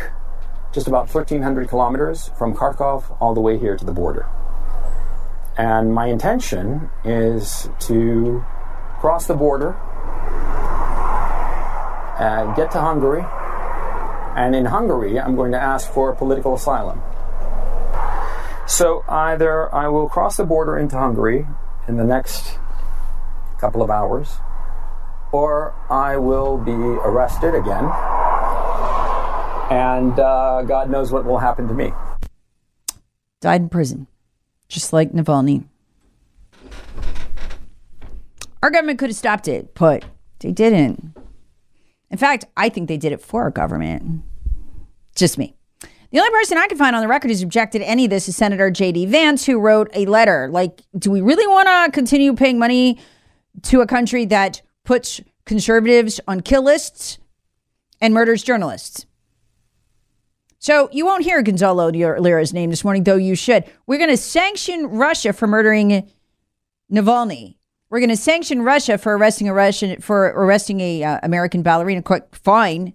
just 0.73 0.89
about 0.89 1.15
1,300 1.15 1.69
kilometers 1.69 2.33
from 2.37 2.57
Kharkov 2.57 3.17
all 3.21 3.35
the 3.35 3.41
way 3.41 3.57
here 3.57 3.77
to 3.77 3.85
the 3.85 3.93
border. 3.93 4.27
And 5.57 5.95
my 5.95 6.07
intention 6.07 6.91
is 7.05 7.71
to 7.87 8.45
cross 8.99 9.29
the 9.29 9.35
border, 9.35 9.77
uh, 12.19 12.53
get 12.57 12.73
to 12.73 12.81
Hungary, 12.81 13.25
and 14.37 14.57
in 14.57 14.65
Hungary, 14.65 15.21
I'm 15.21 15.37
going 15.37 15.53
to 15.53 15.61
ask 15.61 15.89
for 15.89 16.13
political 16.17 16.55
asylum. 16.55 17.01
So 18.69 19.03
either 19.09 19.75
I 19.75 19.89
will 19.89 20.09
cross 20.09 20.37
the 20.37 20.45
border 20.45 20.79
into 20.79 20.97
Hungary 20.97 21.47
in 21.89 21.97
the 21.97 22.05
next 22.05 22.59
couple 23.59 23.83
of 23.83 23.91
hours, 23.91 24.37
or 25.33 25.75
I 25.91 26.19
will 26.19 26.59
be 26.59 26.73
arrested 26.73 27.55
again, 27.55 27.85
and 29.71 30.21
uh, 30.21 30.63
God 30.63 30.91
knows 30.91 31.11
what 31.11 31.25
will 31.25 31.39
happen 31.39 31.67
to 31.67 31.75
me. 31.75 31.93
Died 33.41 33.63
in 33.63 33.69
prison, 33.71 34.07
just 34.69 34.93
like 34.93 35.13
Navalny. 35.13 35.65
Our 38.63 38.71
government 38.71 38.99
could 38.99 39.09
have 39.09 39.17
stopped 39.17 39.49
it, 39.49 39.75
but 39.75 40.05
they 40.41 40.53
didn't. 40.53 41.17
In 42.11 42.19
fact, 42.19 42.45
I 42.57 42.69
think 42.69 42.89
they 42.89 42.99
did 42.99 43.13
it 43.13 43.21
for 43.21 43.43
our 43.43 43.51
government. 43.51 44.23
Just 45.15 45.39
me. 45.39 45.58
The 46.11 46.19
only 46.19 46.31
person 46.31 46.57
I 46.57 46.67
can 46.69 46.79
find 46.79 46.97
on 46.97 47.03
the 47.03 47.09
record 47.09 47.29
who's 47.29 47.43
objected 47.43 47.81
to 47.81 47.89
any 47.89 48.07
of 48.07 48.11
this 48.11 48.29
is 48.29 48.37
Senator 48.37 48.71
J.D. 48.71 49.07
Vance, 49.07 49.45
who 49.45 49.59
wrote 49.59 49.91
a 49.93 50.07
letter. 50.07 50.49
Like, 50.51 50.83
do 50.99 51.11
we 51.11 51.21
really 51.21 51.47
want 51.47 51.69
to 51.69 51.93
continue 51.93 52.35
paying 52.35 52.59
money 52.59 52.99
to 53.65 53.83
a 53.83 53.87
country 53.87 54.25
that 54.27 54.63
puts 54.85 55.21
conservatives 55.45 56.19
on 56.27 56.41
kill 56.41 56.63
lists 56.63 57.19
and 58.01 58.15
murders 58.15 58.43
journalists? 58.43 59.05
So 60.61 60.89
you 60.93 61.05
won't 61.05 61.25
hear 61.25 61.43
Gonzalo 61.43 61.91
Lira's 61.91 62.55
name 62.55 62.71
this 62.71 62.85
morning, 62.85 63.05
though 63.05 63.17
you 63.17 63.35
should. 63.35 63.65
We're 63.87 63.99
going 63.99 64.11
to 64.11 64.17
sanction 64.17 64.87
Russia 64.87 65.35
for 65.35 65.47
murdering 65.47 66.11
Navalny. 66.91 67.57
We're 67.91 68.01
going 68.01 68.11
to 68.11 68.17
sanction 68.17 68.63
Russia 68.63 68.97
for 68.99 69.17
arresting 69.17 69.49
a 69.49 69.55
Russian 69.55 70.01
for 70.01 70.27
arresting 70.27 70.81
a 70.81 71.05
uh, 71.05 71.21
American 71.23 71.63
ballerina. 71.63 72.03
Quite 72.03 72.35
fine. 72.35 72.95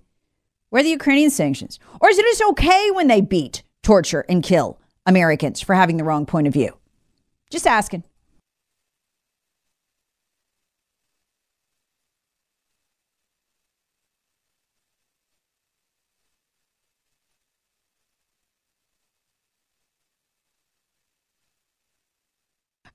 Where 0.74 0.80
are 0.80 0.84
the 0.84 0.90
Ukrainian 0.90 1.30
sanctions? 1.30 1.78
Or 2.02 2.10
is 2.10 2.18
it 2.18 2.26
just 2.26 2.42
okay 2.50 2.90
when 2.90 3.06
they 3.06 3.22
beat, 3.22 3.62
torture, 3.84 4.26
and 4.28 4.42
kill 4.42 4.80
Americans 5.06 5.62
for 5.62 5.76
having 5.76 5.98
the 5.98 6.04
wrong 6.04 6.26
point 6.26 6.48
of 6.48 6.54
view? 6.54 6.76
Just 7.52 7.68
asking. 7.68 8.04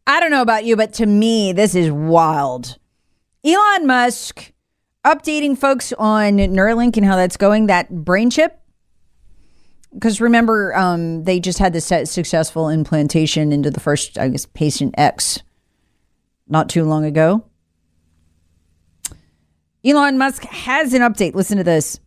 I 0.05 0.19
don't 0.19 0.33
know 0.33 0.43
about 0.43 0.65
you, 0.65 0.75
but 0.75 0.95
to 0.95 1.07
me, 1.07 1.53
this 1.53 1.77
is 1.77 1.93
wild. 1.93 2.77
Elon 3.45 3.87
Musk 3.87 4.53
updating 5.05 5.57
folks 5.57 5.93
on 5.95 6.39
Neuralink 6.39 6.97
and 6.97 7.07
how 7.07 7.17
that's 7.17 7.37
going, 7.37 7.67
that 7.67 7.91
brain 8.05 8.31
chip. 8.31 8.61
Because 9.93 10.21
remember, 10.21 10.75
um, 10.77 11.25
they 11.25 11.41
just 11.41 11.59
had 11.59 11.73
this 11.73 11.87
successful 11.87 12.69
implantation 12.69 13.53
into 13.53 13.71
the 13.71 13.81
first, 13.81 14.19
I 14.19 14.29
guess, 14.29 14.47
patient 14.47 14.95
X 14.99 15.43
not 16.47 16.69
too 16.69 16.85
long 16.85 17.05
ago. 17.05 17.45
Elon 19.85 20.19
Musk 20.19 20.45
has 20.45 20.93
an 20.93 21.03
update. 21.03 21.35
Listen 21.35 21.57
to 21.57 21.65
this. 21.65 22.01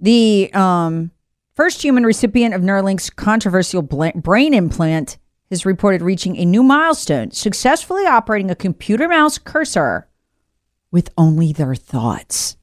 The 0.00 0.50
um, 0.52 1.10
first 1.54 1.82
human 1.82 2.04
recipient 2.04 2.54
of 2.54 2.60
Neuralink's 2.60 3.08
controversial 3.08 3.82
brain 3.82 4.52
implant 4.52 5.16
has 5.50 5.64
reported 5.64 6.02
reaching 6.02 6.36
a 6.36 6.44
new 6.44 6.62
milestone, 6.62 7.30
successfully 7.30 8.04
operating 8.04 8.50
a 8.50 8.56
computer 8.56 9.08
mouse 9.08 9.38
cursor 9.38 10.08
with 10.96 11.12
only 11.18 11.52
their 11.52 11.74
thoughts. 11.74 12.56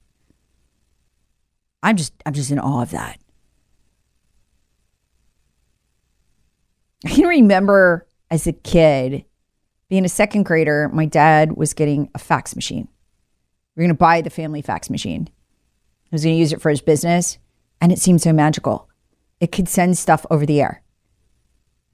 I'm 1.84 1.96
just 1.96 2.14
I'm 2.26 2.34
just 2.34 2.50
in 2.50 2.58
awe 2.58 2.82
of 2.82 2.90
that. 2.90 3.20
I 7.06 7.10
can 7.10 7.28
remember 7.28 8.08
as 8.32 8.48
a 8.48 8.54
kid 8.54 9.26
being 9.88 10.04
a 10.04 10.10
second 10.10 10.46
grader, 10.46 10.90
my 10.92 11.06
dad 11.06 11.56
was 11.56 11.76
getting 11.76 12.10
a 12.16 12.18
fax 12.18 12.56
machine. 12.56 12.88
We 13.76 13.84
are 13.84 13.86
going 13.86 13.96
to 13.96 14.00
buy 14.00 14.22
the 14.22 14.32
family 14.32 14.64
fax 14.64 14.90
machine. 14.90 15.30
He 16.06 16.10
was 16.12 16.24
going 16.24 16.36
to 16.36 16.40
use 16.40 16.54
it 16.54 16.62
for 16.62 16.72
his 16.72 16.82
business, 16.82 17.38
and 17.82 17.92
it 17.92 18.00
seemed 18.00 18.24
so 18.24 18.34
magical. 18.34 18.90
It 19.42 19.52
could 19.52 19.70
send 19.70 19.96
stuff 19.96 20.26
over 20.32 20.48
the 20.48 20.60
air. 20.60 20.82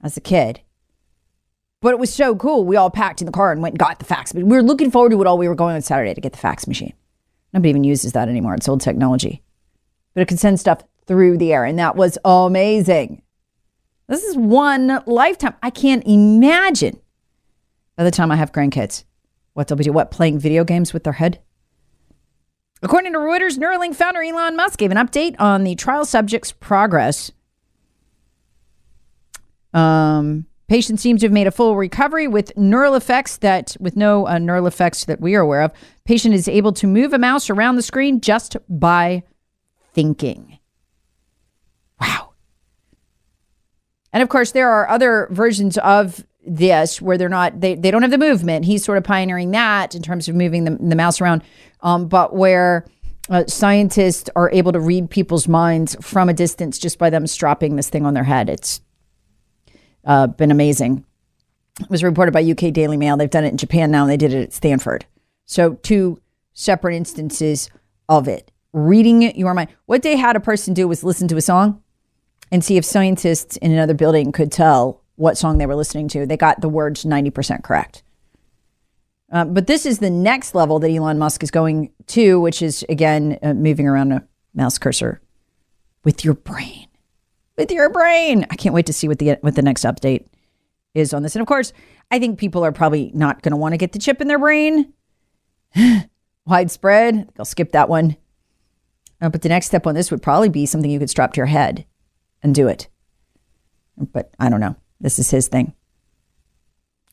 As 0.02 0.16
a 0.16 0.22
kid, 0.22 0.62
but 1.80 1.92
it 1.92 1.98
was 1.98 2.12
so 2.12 2.36
cool. 2.36 2.64
We 2.64 2.76
all 2.76 2.90
packed 2.90 3.20
in 3.20 3.26
the 3.26 3.32
car 3.32 3.52
and 3.52 3.62
went 3.62 3.74
and 3.74 3.78
got 3.78 3.98
the 3.98 4.04
fax. 4.04 4.32
But 4.32 4.44
we 4.44 4.56
were 4.56 4.62
looking 4.62 4.90
forward 4.90 5.10
to 5.10 5.20
it 5.20 5.26
all. 5.26 5.38
We 5.38 5.48
were 5.48 5.54
going 5.54 5.74
on 5.74 5.82
Saturday 5.82 6.14
to 6.14 6.20
get 6.20 6.32
the 6.32 6.38
fax 6.38 6.66
machine. 6.66 6.92
Nobody 7.52 7.70
even 7.70 7.84
uses 7.84 8.12
that 8.12 8.28
anymore. 8.28 8.54
It's 8.54 8.68
old 8.68 8.80
technology. 8.80 9.42
But 10.14 10.22
it 10.22 10.28
could 10.28 10.38
send 10.38 10.60
stuff 10.60 10.82
through 11.06 11.38
the 11.38 11.52
air. 11.52 11.64
And 11.64 11.78
that 11.78 11.96
was 11.96 12.18
amazing. 12.24 13.22
This 14.08 14.24
is 14.24 14.36
one 14.36 15.02
lifetime. 15.06 15.54
I 15.62 15.70
can't 15.70 16.02
imagine 16.06 17.00
by 17.96 18.04
the 18.04 18.10
time 18.10 18.30
I 18.30 18.36
have 18.36 18.52
grandkids 18.52 19.04
what 19.54 19.68
they'll 19.68 19.78
be 19.78 19.84
doing. 19.84 19.94
What, 19.94 20.10
playing 20.10 20.38
video 20.38 20.64
games 20.64 20.92
with 20.92 21.04
their 21.04 21.14
head? 21.14 21.40
According 22.82 23.12
to 23.12 23.18
Reuters, 23.18 23.58
Neuralink 23.58 23.94
founder 23.94 24.22
Elon 24.22 24.56
Musk 24.56 24.78
gave 24.78 24.90
an 24.90 24.96
update 24.96 25.36
on 25.38 25.64
the 25.64 25.74
trial 25.74 26.04
subject's 26.04 26.50
progress. 26.52 27.30
Um, 29.74 30.46
Patient 30.70 31.00
seems 31.00 31.20
to 31.20 31.26
have 31.26 31.32
made 31.32 31.48
a 31.48 31.50
full 31.50 31.74
recovery 31.74 32.28
with 32.28 32.56
neural 32.56 32.94
effects 32.94 33.38
that, 33.38 33.76
with 33.80 33.96
no 33.96 34.28
uh, 34.28 34.38
neural 34.38 34.68
effects 34.68 35.04
that 35.06 35.20
we 35.20 35.34
are 35.34 35.40
aware 35.40 35.62
of. 35.62 35.72
Patient 36.04 36.32
is 36.32 36.46
able 36.46 36.72
to 36.74 36.86
move 36.86 37.12
a 37.12 37.18
mouse 37.18 37.50
around 37.50 37.74
the 37.74 37.82
screen 37.82 38.20
just 38.20 38.56
by 38.68 39.24
thinking. 39.92 40.60
Wow. 42.00 42.34
And 44.12 44.22
of 44.22 44.28
course, 44.28 44.52
there 44.52 44.70
are 44.70 44.88
other 44.88 45.26
versions 45.32 45.76
of 45.78 46.24
this 46.46 47.02
where 47.02 47.18
they're 47.18 47.28
not, 47.28 47.60
they, 47.60 47.74
they 47.74 47.90
don't 47.90 48.02
have 48.02 48.12
the 48.12 48.16
movement. 48.16 48.64
He's 48.64 48.84
sort 48.84 48.96
of 48.96 49.02
pioneering 49.02 49.50
that 49.50 49.96
in 49.96 50.02
terms 50.02 50.28
of 50.28 50.36
moving 50.36 50.62
the, 50.62 50.78
the 50.80 50.94
mouse 50.94 51.20
around, 51.20 51.42
um, 51.80 52.06
but 52.06 52.32
where 52.32 52.86
uh, 53.28 53.44
scientists 53.48 54.30
are 54.36 54.52
able 54.52 54.70
to 54.70 54.78
read 54.78 55.10
people's 55.10 55.48
minds 55.48 55.96
from 56.00 56.28
a 56.28 56.32
distance 56.32 56.78
just 56.78 56.96
by 56.96 57.10
them 57.10 57.26
strapping 57.26 57.74
this 57.74 57.90
thing 57.90 58.06
on 58.06 58.14
their 58.14 58.22
head. 58.22 58.48
It's 58.48 58.80
uh, 60.04 60.26
been 60.26 60.50
amazing. 60.50 61.04
It 61.80 61.90
was 61.90 62.02
reported 62.02 62.32
by 62.32 62.42
UK 62.42 62.72
Daily 62.72 62.96
Mail. 62.96 63.16
They've 63.16 63.30
done 63.30 63.44
it 63.44 63.48
in 63.50 63.56
Japan 63.56 63.90
now, 63.90 64.02
and 64.02 64.10
they 64.10 64.16
did 64.16 64.34
it 64.34 64.42
at 64.42 64.52
Stanford. 64.52 65.06
So, 65.46 65.74
two 65.74 66.20
separate 66.52 66.94
instances 66.94 67.70
of 68.08 68.28
it. 68.28 68.50
Reading 68.72 69.22
your 69.36 69.54
mind. 69.54 69.70
What 69.86 70.02
they 70.02 70.16
had 70.16 70.36
a 70.36 70.40
person 70.40 70.74
do 70.74 70.86
was 70.86 71.02
listen 71.02 71.26
to 71.28 71.36
a 71.36 71.40
song 71.40 71.82
and 72.52 72.64
see 72.64 72.76
if 72.76 72.84
scientists 72.84 73.56
in 73.56 73.72
another 73.72 73.94
building 73.94 74.32
could 74.32 74.52
tell 74.52 75.02
what 75.16 75.38
song 75.38 75.58
they 75.58 75.66
were 75.66 75.76
listening 75.76 76.08
to. 76.08 76.26
They 76.26 76.36
got 76.36 76.60
the 76.60 76.68
words 76.68 77.04
90% 77.04 77.62
correct. 77.62 78.02
Uh, 79.32 79.44
but 79.44 79.66
this 79.66 79.86
is 79.86 79.98
the 79.98 80.10
next 80.10 80.54
level 80.54 80.78
that 80.80 80.90
Elon 80.90 81.18
Musk 81.18 81.42
is 81.42 81.50
going 81.50 81.92
to, 82.08 82.40
which 82.40 82.62
is 82.62 82.84
again 82.88 83.38
uh, 83.42 83.54
moving 83.54 83.86
around 83.86 84.12
a 84.12 84.24
mouse 84.54 84.78
cursor 84.78 85.20
with 86.04 86.24
your 86.24 86.34
brain. 86.34 86.89
With 87.60 87.72
your 87.72 87.90
brain. 87.90 88.46
I 88.50 88.56
can't 88.56 88.74
wait 88.74 88.86
to 88.86 88.92
see 88.94 89.06
what 89.06 89.18
the 89.18 89.36
what 89.42 89.54
the 89.54 89.60
next 89.60 89.84
update 89.84 90.24
is 90.94 91.12
on 91.12 91.22
this. 91.22 91.34
And 91.34 91.42
of 91.42 91.46
course, 91.46 91.74
I 92.10 92.18
think 92.18 92.38
people 92.38 92.64
are 92.64 92.72
probably 92.72 93.10
not 93.12 93.42
going 93.42 93.50
to 93.50 93.56
want 93.58 93.74
to 93.74 93.76
get 93.76 93.92
the 93.92 93.98
chip 93.98 94.22
in 94.22 94.28
their 94.28 94.38
brain. 94.38 94.94
Widespread. 96.46 97.28
They'll 97.34 97.44
skip 97.44 97.72
that 97.72 97.90
one. 97.90 98.16
Uh, 99.20 99.28
but 99.28 99.42
the 99.42 99.50
next 99.50 99.66
step 99.66 99.86
on 99.86 99.94
this 99.94 100.10
would 100.10 100.22
probably 100.22 100.48
be 100.48 100.64
something 100.64 100.90
you 100.90 100.98
could 100.98 101.10
strap 101.10 101.34
to 101.34 101.36
your 101.36 101.46
head 101.46 101.84
and 102.42 102.54
do 102.54 102.66
it. 102.66 102.88
But 103.98 104.32
I 104.40 104.48
don't 104.48 104.60
know. 104.60 104.76
This 104.98 105.18
is 105.18 105.30
his 105.30 105.46
thing. 105.48 105.74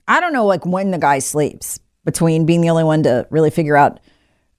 I 0.07 0.21
don't 0.21 0.31
know 0.31 0.45
like 0.45 0.65
when 0.65 0.91
the 0.91 0.97
guy 0.97 1.19
sleeps 1.19 1.77
between 2.05 2.45
being 2.45 2.61
the 2.61 2.69
only 2.69 2.85
one 2.85 3.03
to 3.03 3.27
really 3.29 3.49
figure 3.49 3.75
out 3.75 3.99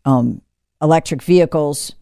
um, 0.05 0.43
electric 0.83 1.23
vehicles 1.23 1.95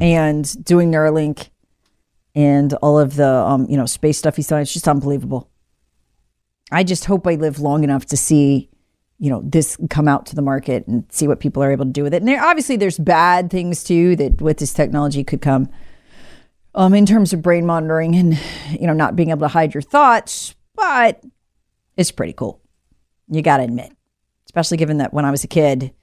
and 0.00 0.64
doing 0.64 0.90
Neuralink 0.90 1.50
and 2.36 2.74
all 2.74 2.98
of 2.98 3.16
the 3.16 3.28
um, 3.28 3.66
you 3.68 3.76
know 3.76 3.86
space 3.86 4.18
stuff 4.18 4.36
he's 4.36 4.46
done. 4.46 4.60
It's 4.60 4.72
just 4.72 4.86
unbelievable. 4.86 5.50
I 6.70 6.84
just 6.84 7.06
hope 7.06 7.26
I 7.26 7.34
live 7.34 7.58
long 7.58 7.82
enough 7.82 8.06
to 8.06 8.16
see 8.16 8.68
you 9.18 9.30
know 9.30 9.40
this 9.42 9.76
come 9.88 10.06
out 10.06 10.26
to 10.26 10.36
the 10.36 10.42
market 10.42 10.86
and 10.86 11.04
see 11.08 11.26
what 11.26 11.40
people 11.40 11.62
are 11.62 11.72
able 11.72 11.86
to 11.86 11.90
do 11.90 12.04
with 12.04 12.14
it. 12.14 12.18
And 12.18 12.28
there, 12.28 12.44
obviously, 12.44 12.76
there's 12.76 12.98
bad 12.98 13.50
things 13.50 13.82
too 13.82 14.14
that 14.16 14.40
with 14.40 14.58
this 14.58 14.72
technology 14.72 15.24
could 15.24 15.40
come. 15.40 15.68
Um, 16.74 16.92
in 16.92 17.06
terms 17.06 17.32
of 17.32 17.40
brain 17.40 17.64
monitoring 17.64 18.14
and 18.14 18.38
you 18.78 18.86
know 18.86 18.92
not 18.92 19.16
being 19.16 19.30
able 19.30 19.40
to 19.40 19.48
hide 19.48 19.72
your 19.72 19.82
thoughts, 19.82 20.54
but 20.74 21.24
it's 21.96 22.10
pretty 22.12 22.34
cool. 22.34 22.60
You 23.28 23.40
got 23.40 23.56
to 23.56 23.62
admit, 23.62 23.92
especially 24.44 24.76
given 24.76 24.98
that 24.98 25.14
when 25.14 25.24
I 25.24 25.30
was 25.30 25.42
a 25.42 25.48
kid, 25.48 25.94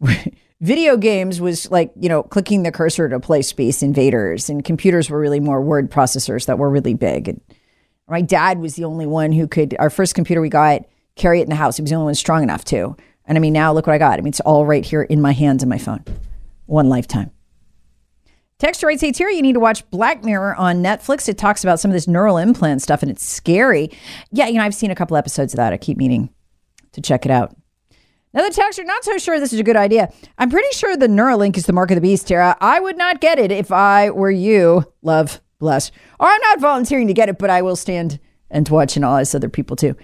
video 0.60 0.96
games 0.96 1.40
was 1.40 1.70
like 1.70 1.92
you 1.98 2.08
know 2.08 2.22
clicking 2.22 2.62
the 2.62 2.72
cursor 2.72 3.08
to 3.08 3.20
play 3.20 3.42
Space 3.42 3.82
Invaders, 3.82 4.48
and 4.48 4.64
computers 4.64 5.10
were 5.10 5.18
really 5.18 5.40
more 5.40 5.60
word 5.60 5.90
processors 5.90 6.46
that 6.46 6.58
were 6.58 6.70
really 6.70 6.94
big. 6.94 7.28
And 7.28 7.40
my 8.08 8.20
dad 8.20 8.58
was 8.58 8.74
the 8.74 8.84
only 8.84 9.06
one 9.06 9.32
who 9.32 9.46
could. 9.46 9.76
Our 9.78 9.90
first 9.90 10.14
computer 10.14 10.40
we 10.40 10.48
got 10.48 10.82
carry 11.16 11.40
it 11.40 11.44
in 11.44 11.50
the 11.50 11.56
house. 11.56 11.76
He 11.76 11.82
was 11.82 11.90
the 11.90 11.96
only 11.96 12.06
one 12.06 12.14
strong 12.14 12.42
enough 12.42 12.64
to. 12.66 12.96
And 13.26 13.38
I 13.38 13.40
mean, 13.40 13.52
now 13.52 13.72
look 13.72 13.86
what 13.86 13.94
I 13.94 13.98
got. 13.98 14.18
I 14.18 14.22
mean, 14.22 14.28
it's 14.28 14.40
all 14.40 14.66
right 14.66 14.84
here 14.84 15.02
in 15.02 15.20
my 15.20 15.32
hands 15.32 15.62
and 15.62 15.70
my 15.70 15.78
phone. 15.78 16.04
One 16.66 16.88
lifetime. 16.88 17.30
Texture 18.58 18.86
right 18.86 19.00
says 19.00 19.16
here 19.16 19.30
you 19.30 19.40
need 19.40 19.54
to 19.54 19.60
watch 19.60 19.88
Black 19.90 20.22
Mirror 20.22 20.54
on 20.56 20.82
Netflix. 20.82 21.28
It 21.28 21.38
talks 21.38 21.64
about 21.64 21.80
some 21.80 21.90
of 21.90 21.94
this 21.94 22.06
neural 22.06 22.36
implant 22.36 22.82
stuff 22.82 23.02
and 23.02 23.10
it's 23.10 23.24
scary. 23.24 23.90
Yeah, 24.32 24.48
you 24.48 24.54
know, 24.54 24.64
I've 24.64 24.74
seen 24.74 24.90
a 24.90 24.94
couple 24.94 25.16
episodes 25.16 25.54
of 25.54 25.58
that. 25.58 25.72
I 25.72 25.78
keep 25.78 25.96
meaning 25.96 26.28
to 26.92 27.00
check 27.00 27.24
it 27.24 27.30
out. 27.30 27.56
Another 28.32 28.50
texture, 28.50 28.84
not 28.84 29.02
so 29.04 29.18
sure 29.18 29.40
this 29.40 29.52
is 29.52 29.58
a 29.58 29.64
good 29.64 29.76
idea. 29.76 30.12
I'm 30.38 30.50
pretty 30.50 30.68
sure 30.72 30.96
the 30.96 31.08
Neuralink 31.08 31.56
is 31.56 31.66
the 31.66 31.72
mark 31.72 31.90
of 31.90 31.96
the 31.96 32.00
beast, 32.00 32.28
Tara. 32.28 32.56
I 32.60 32.78
would 32.78 32.96
not 32.96 33.20
get 33.20 33.40
it 33.40 33.50
if 33.50 33.72
I 33.72 34.10
were 34.10 34.30
you. 34.30 34.84
Love, 35.02 35.40
bless. 35.58 35.90
Or 36.20 36.28
I'm 36.28 36.40
not 36.42 36.60
volunteering 36.60 37.08
to 37.08 37.12
get 37.12 37.28
it, 37.28 37.38
but 37.38 37.50
I 37.50 37.62
will 37.62 37.74
stand 37.74 38.20
and 38.48 38.68
watch 38.68 38.94
and 38.94 39.04
all 39.04 39.16
us 39.16 39.34
other 39.34 39.48
people 39.48 39.74
too. 39.74 39.96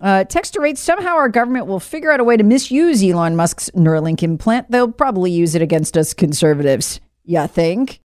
Uh, 0.00 0.24
texture 0.24 0.60
rates 0.60 0.80
somehow 0.80 1.14
our 1.14 1.28
government 1.28 1.66
will 1.66 1.80
figure 1.80 2.10
out 2.10 2.20
a 2.20 2.24
way 2.24 2.36
to 2.36 2.44
misuse 2.44 3.02
Elon 3.02 3.36
Musk's 3.36 3.70
Neuralink 3.70 4.22
implant. 4.22 4.70
They'll 4.70 4.90
probably 4.90 5.30
use 5.30 5.54
it 5.54 5.62
against 5.62 5.96
us 5.96 6.14
conservatives. 6.14 7.00
You 7.24 7.46
think? 7.46 8.00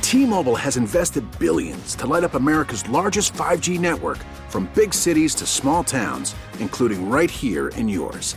T-Mobile 0.00 0.56
has 0.56 0.76
invested 0.76 1.24
billions 1.38 1.94
to 1.96 2.06
light 2.06 2.24
up 2.24 2.34
America's 2.34 2.88
largest 2.88 3.34
5G 3.34 3.80
network 3.80 4.18
from 4.48 4.70
big 4.74 4.94
cities 4.94 5.34
to 5.34 5.46
small 5.46 5.82
towns, 5.82 6.34
including 6.60 7.10
right 7.10 7.30
here 7.30 7.68
in 7.68 7.88
yours. 7.88 8.36